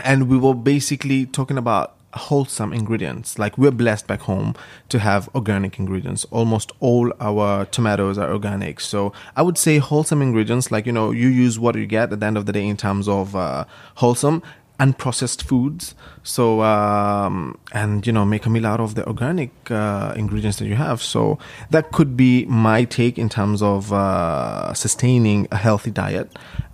and 0.03 0.27
we 0.27 0.37
were 0.37 0.55
basically 0.55 1.27
talking 1.27 1.57
about 1.59 1.96
wholesome 2.13 2.73
ingredients. 2.73 3.37
Like 3.37 3.57
we're 3.57 3.71
blessed 3.71 4.07
back 4.07 4.21
home 4.21 4.55
to 4.89 4.99
have 4.99 5.29
organic 5.35 5.79
ingredients. 5.79 6.25
Almost 6.31 6.71
all 6.79 7.13
our 7.19 7.65
tomatoes 7.65 8.17
are 8.17 8.31
organic. 8.31 8.79
So 8.79 9.13
I 9.35 9.41
would 9.41 9.57
say 9.57 9.77
wholesome 9.77 10.21
ingredients, 10.21 10.71
like, 10.71 10.85
you 10.85 10.91
know, 10.91 11.11
you 11.11 11.27
use 11.27 11.59
what 11.59 11.75
you 11.75 11.85
get 11.85 12.11
at 12.11 12.19
the 12.19 12.25
end 12.25 12.37
of 12.37 12.45
the 12.45 12.53
day 12.53 12.65
in 12.65 12.77
terms 12.77 13.07
of 13.07 13.35
uh, 13.35 13.65
wholesome 13.95 14.41
unprocessed 14.79 15.41
foods. 15.41 15.95
So, 16.21 16.61
um, 16.61 17.57
and, 17.73 18.05
you 18.05 18.13
know, 18.13 18.25
make 18.25 18.45
a 18.45 18.49
meal 18.49 18.67
out 18.67 18.79
of 18.79 18.93
the 18.93 19.07
organic 19.07 19.49
uh, 19.71 20.13
ingredients 20.15 20.59
that 20.59 20.67
you 20.67 20.75
have. 20.75 21.01
So 21.01 21.39
that 21.71 21.91
could 21.91 22.15
be 22.15 22.45
my 22.45 22.83
take 22.83 23.17
in 23.17 23.27
terms 23.27 23.61
of 23.63 23.91
uh, 23.91 24.73
sustaining 24.73 25.47
a 25.51 25.57
healthy 25.57 25.91
diet. 25.91 26.31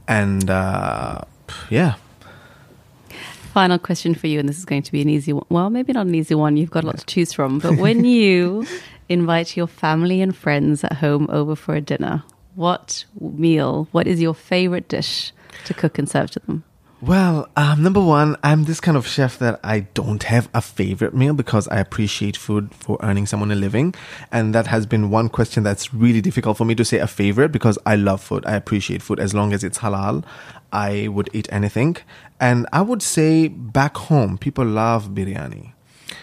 And, 0.07 0.49
uh, 0.49 1.21
yeah 1.69 1.95
final 3.53 3.77
question 3.77 4.15
for 4.15 4.27
you, 4.27 4.39
and 4.39 4.49
this 4.49 4.57
is 4.57 4.65
going 4.65 4.81
to 4.81 4.91
be 4.91 5.01
an 5.01 5.09
easy 5.09 5.31
one. 5.31 5.45
Well, 5.49 5.69
maybe 5.69 5.93
not 5.93 6.07
an 6.07 6.15
easy 6.15 6.33
one. 6.35 6.57
You've 6.57 6.71
got 6.71 6.83
a 6.83 6.87
lot 6.87 6.97
to 6.97 7.05
choose 7.05 7.31
from. 7.31 7.59
But 7.59 7.77
when 7.77 8.03
you 8.17 8.65
invite 9.09 9.55
your 9.55 9.67
family 9.67 10.21
and 10.21 10.35
friends 10.35 10.83
at 10.83 10.93
home 10.93 11.27
over 11.29 11.55
for 11.55 11.75
a 11.75 11.81
dinner, 11.81 12.23
what 12.55 13.05
meal, 13.19 13.87
what 13.91 14.07
is 14.07 14.21
your 14.21 14.33
favorite 14.33 14.87
dish 14.89 15.31
to 15.65 15.73
cook 15.73 15.99
and 15.99 16.09
serve 16.09 16.31
to 16.31 16.39
them? 16.39 16.63
Well, 17.05 17.49
um, 17.57 17.83
number 17.83 17.99
one, 17.99 18.37
I'm 18.43 18.63
this 18.63 18.79
kind 18.79 18.95
of 18.95 19.05
chef 19.05 19.37
that 19.39 19.59
I 19.61 19.81
don't 19.81 20.23
have 20.23 20.47
a 20.53 20.61
favorite 20.61 21.13
meal 21.13 21.33
because 21.33 21.67
I 21.67 21.79
appreciate 21.79 22.37
food 22.37 22.73
for 22.73 22.97
earning 23.01 23.25
someone 23.25 23.51
a 23.51 23.55
living. 23.55 23.93
And 24.31 24.55
that 24.55 24.67
has 24.67 24.85
been 24.85 25.09
one 25.09 25.27
question 25.27 25.63
that's 25.63 25.93
really 25.93 26.21
difficult 26.21 26.55
for 26.55 26.63
me 26.63 26.75
to 26.75 26.85
say 26.85 26.99
a 26.99 27.07
favorite 27.07 27.51
because 27.51 27.77
I 27.85 27.97
love 27.97 28.21
food. 28.21 28.45
I 28.45 28.55
appreciate 28.55 29.01
food 29.01 29.19
as 29.19 29.33
long 29.33 29.51
as 29.51 29.65
it's 29.65 29.79
halal. 29.79 30.23
I 30.71 31.09
would 31.09 31.29
eat 31.33 31.49
anything. 31.51 31.97
And 32.39 32.67
I 32.71 32.81
would 32.81 33.01
say 33.01 33.49
back 33.49 33.97
home, 33.97 34.37
people 34.37 34.65
love 34.65 35.09
biryani. 35.09 35.73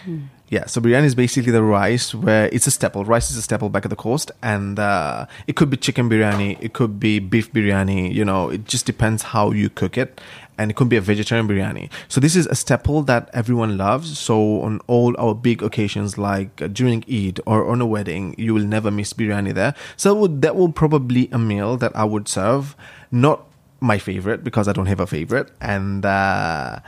Mm. 0.07 0.29
Yeah, 0.51 0.65
so 0.65 0.81
biryani 0.81 1.05
is 1.05 1.15
basically 1.15 1.53
the 1.53 1.63
rice 1.63 2.13
where 2.13 2.49
it's 2.51 2.67
a 2.67 2.71
staple. 2.71 3.05
Rice 3.05 3.31
is 3.31 3.37
a 3.37 3.41
staple 3.41 3.69
back 3.69 3.85
at 3.85 3.89
the 3.89 3.95
coast, 3.95 4.33
and 4.43 4.77
uh, 4.77 5.25
it 5.47 5.55
could 5.55 5.69
be 5.69 5.77
chicken 5.77 6.09
biryani, 6.09 6.57
it 6.59 6.73
could 6.73 6.99
be 6.99 7.19
beef 7.19 7.53
biryani. 7.53 8.13
You 8.13 8.25
know, 8.25 8.49
it 8.49 8.65
just 8.65 8.85
depends 8.85 9.23
how 9.23 9.51
you 9.51 9.69
cook 9.69 9.97
it, 9.97 10.19
and 10.57 10.69
it 10.69 10.73
could 10.75 10.89
be 10.89 10.97
a 10.97 11.01
vegetarian 11.01 11.47
biryani. 11.47 11.89
So 12.09 12.19
this 12.19 12.35
is 12.35 12.47
a 12.47 12.55
staple 12.55 13.01
that 13.03 13.29
everyone 13.33 13.77
loves. 13.77 14.19
So 14.19 14.59
on 14.63 14.81
all 14.87 15.15
our 15.17 15.33
big 15.33 15.63
occasions, 15.63 16.17
like 16.17 16.61
uh, 16.61 16.67
during 16.67 17.05
Eid 17.09 17.39
or 17.45 17.71
on 17.71 17.79
a 17.79 17.85
wedding, 17.85 18.35
you 18.37 18.53
will 18.53 18.65
never 18.65 18.91
miss 18.91 19.13
biryani 19.13 19.53
there. 19.53 19.73
So 19.95 20.13
that 20.13 20.19
would, 20.19 20.41
that 20.41 20.57
will 20.57 20.73
probably 20.73 21.29
a 21.31 21.39
meal 21.39 21.77
that 21.77 21.95
I 21.95 22.03
would 22.03 22.27
serve, 22.27 22.75
not 23.09 23.47
my 23.79 23.97
favorite 23.97 24.43
because 24.43 24.67
I 24.67 24.73
don't 24.73 24.85
have 24.85 24.99
a 24.99 25.07
favorite, 25.07 25.49
and 25.59 26.05
uh, 26.05 26.79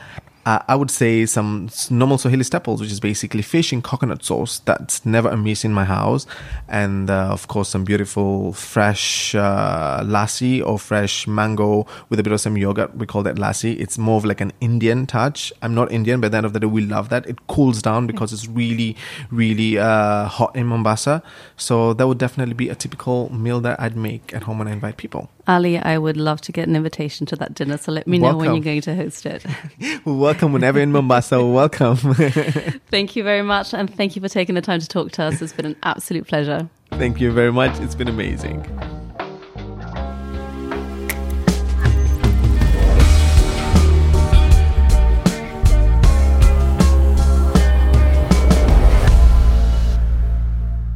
uh, 0.46 0.60
I 0.68 0.76
would 0.76 0.92
say 0.92 1.26
some 1.26 1.70
normal 1.90 2.18
Swahili 2.18 2.44
staples, 2.44 2.82
which 2.82 2.92
is 2.92 3.00
basically 3.00 3.42
fish 3.42 3.72
in 3.72 3.82
coconut 3.82 4.24
sauce. 4.24 4.60
That's 4.60 5.06
never 5.06 5.30
a 5.30 5.38
miss 5.38 5.64
in 5.64 5.74
my 5.74 5.86
house. 5.86 6.26
And 6.68 7.10
uh, 7.10 7.30
of 7.32 7.48
course, 7.48 7.70
some 7.70 7.84
beautiful 7.84 8.54
fresh 8.54 9.36
uh, 9.36 10.02
lassi 10.04 10.66
or 10.66 10.78
fresh 10.78 11.28
mango 11.28 11.88
with 12.10 12.20
a 12.20 12.24
bit 12.24 12.34
of 12.34 12.42
some 12.42 12.58
yogurt. 12.58 12.96
We 12.96 13.06
call 13.06 13.24
that 13.24 13.36
lassi. 13.36 13.80
It's 13.80 13.98
more 13.98 14.18
of 14.18 14.26
like 14.26 14.42
an 14.42 14.52
Indian 14.60 15.06
touch. 15.06 15.54
I'm 15.62 15.74
not 15.74 15.92
Indian, 15.92 16.20
but 16.20 16.28
at 16.28 16.32
the 16.32 16.38
end 16.38 16.46
of 16.46 16.54
the 16.54 16.60
day, 16.60 16.68
we 16.68 16.82
love 16.82 17.10
that. 17.10 17.26
It 17.26 17.48
cools 17.48 17.82
down 17.82 18.08
because 18.08 18.34
it's 18.34 18.48
really, 18.48 18.98
really 19.32 19.78
uh, 19.78 20.26
hot 20.26 20.56
in 20.56 20.68
Mombasa. 20.68 21.24
So 21.56 21.94
that 21.94 22.08
would 22.08 22.18
definitely 22.18 22.56
be 22.56 22.70
a 22.70 22.76
typical 22.76 23.34
meal 23.34 23.62
that 23.62 23.80
I'd 23.80 23.96
make 23.96 24.34
at 24.34 24.44
home 24.44 24.60
when 24.60 24.68
I 24.68 24.72
invite 24.72 24.98
people. 24.98 25.30
Ali, 25.48 25.78
I 25.78 25.98
would 25.98 26.16
love 26.16 26.40
to 26.42 26.52
get 26.52 26.68
an 26.68 26.76
invitation 26.76 27.26
to 27.28 27.36
that 27.36 27.54
dinner. 27.54 27.78
So 27.78 27.92
let 27.92 28.08
me 28.08 28.20
welcome. 28.20 28.38
know 28.38 28.46
when 28.46 28.56
you're 28.56 28.64
going 28.64 28.82
to 28.82 28.96
host 28.96 29.26
it. 29.26 29.46
welcome 30.06 30.54
whenever 30.54 30.80
in 30.80 30.92
Mombasa. 30.92 31.44
welcome. 31.46 31.98
thank 32.90 33.16
you 33.16 33.24
very 33.24 33.42
much. 33.42 33.74
And 33.74 33.94
thank 33.94 34.16
you 34.16 34.22
for 34.22 34.30
taking 34.30 34.56
the 34.56 34.62
time 34.62 34.80
to 34.80 34.88
talk 34.88 35.12
to 35.14 35.24
us. 35.24 35.42
It's 35.42 35.52
been 35.54 35.66
an 35.66 35.76
absolute 35.84 36.28
pleasure. 36.28 36.70
Thank 36.92 37.20
you 37.20 37.32
very 37.32 37.52
much. 37.52 37.78
It's 37.82 37.96
been 37.96 38.08
amazing. 38.08 38.62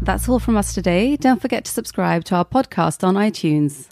That's 0.02 0.30
all 0.30 0.40
from 0.40 0.56
us 0.56 0.74
today. 0.74 1.18
Don't 1.18 1.42
forget 1.42 1.66
to 1.66 1.72
subscribe 1.72 2.24
to 2.26 2.36
our 2.36 2.46
podcast 2.46 3.06
on 3.06 3.16
iTunes. 3.16 3.90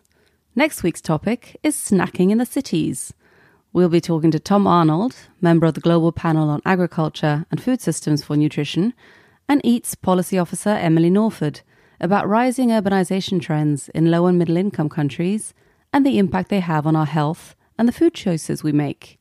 Next 0.57 0.83
week's 0.83 1.01
topic 1.01 1.57
is 1.63 1.75
snacking 1.75 2.31
in 2.31 2.37
the 2.37 2.45
cities. 2.45 3.13
We'll 3.73 3.89
be 3.89 3.99
talking 3.99 4.31
to 4.31 4.39
Tom 4.39 4.65
Arnold, 4.67 5.13
member 5.41 5.65
of 5.65 5.73
the 5.73 5.81
Global 5.81 6.13
Panel 6.13 6.49
on 6.49 6.61
Agriculture 6.63 7.45
and 7.51 7.61
Food 7.61 7.81
Systems 7.81 8.23
for 8.23 8.37
Nutrition, 8.37 8.93
and 9.49 9.61
EATS 9.65 9.95
Policy 10.01 10.37
Officer 10.37 10.69
Emily 10.69 11.11
Norford 11.11 11.59
about 11.99 12.29
rising 12.29 12.69
urbanization 12.69 13.41
trends 13.41 13.89
in 13.89 14.09
low 14.09 14.27
and 14.27 14.37
middle 14.37 14.55
income 14.55 14.87
countries 14.87 15.53
and 15.91 16.05
the 16.05 16.17
impact 16.17 16.47
they 16.47 16.61
have 16.61 16.87
on 16.87 16.95
our 16.95 17.05
health 17.05 17.53
and 17.77 17.85
the 17.85 17.91
food 17.91 18.13
choices 18.13 18.63
we 18.63 18.71
make. 18.71 19.19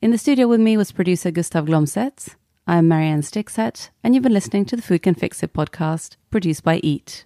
In 0.00 0.12
the 0.12 0.18
studio 0.18 0.46
with 0.46 0.60
me 0.60 0.76
was 0.76 0.92
producer 0.92 1.32
Gustav 1.32 1.64
Glomset. 1.66 2.36
I'm 2.64 2.86
Marianne 2.86 3.22
Stixet, 3.22 3.90
and 4.04 4.14
you've 4.14 4.22
been 4.22 4.34
listening 4.34 4.66
to 4.66 4.76
the 4.76 4.82
Food 4.82 5.02
Can 5.02 5.14
Fix 5.14 5.42
It 5.42 5.52
podcast, 5.52 6.14
produced 6.30 6.62
by 6.62 6.76
Eat. 6.84 7.24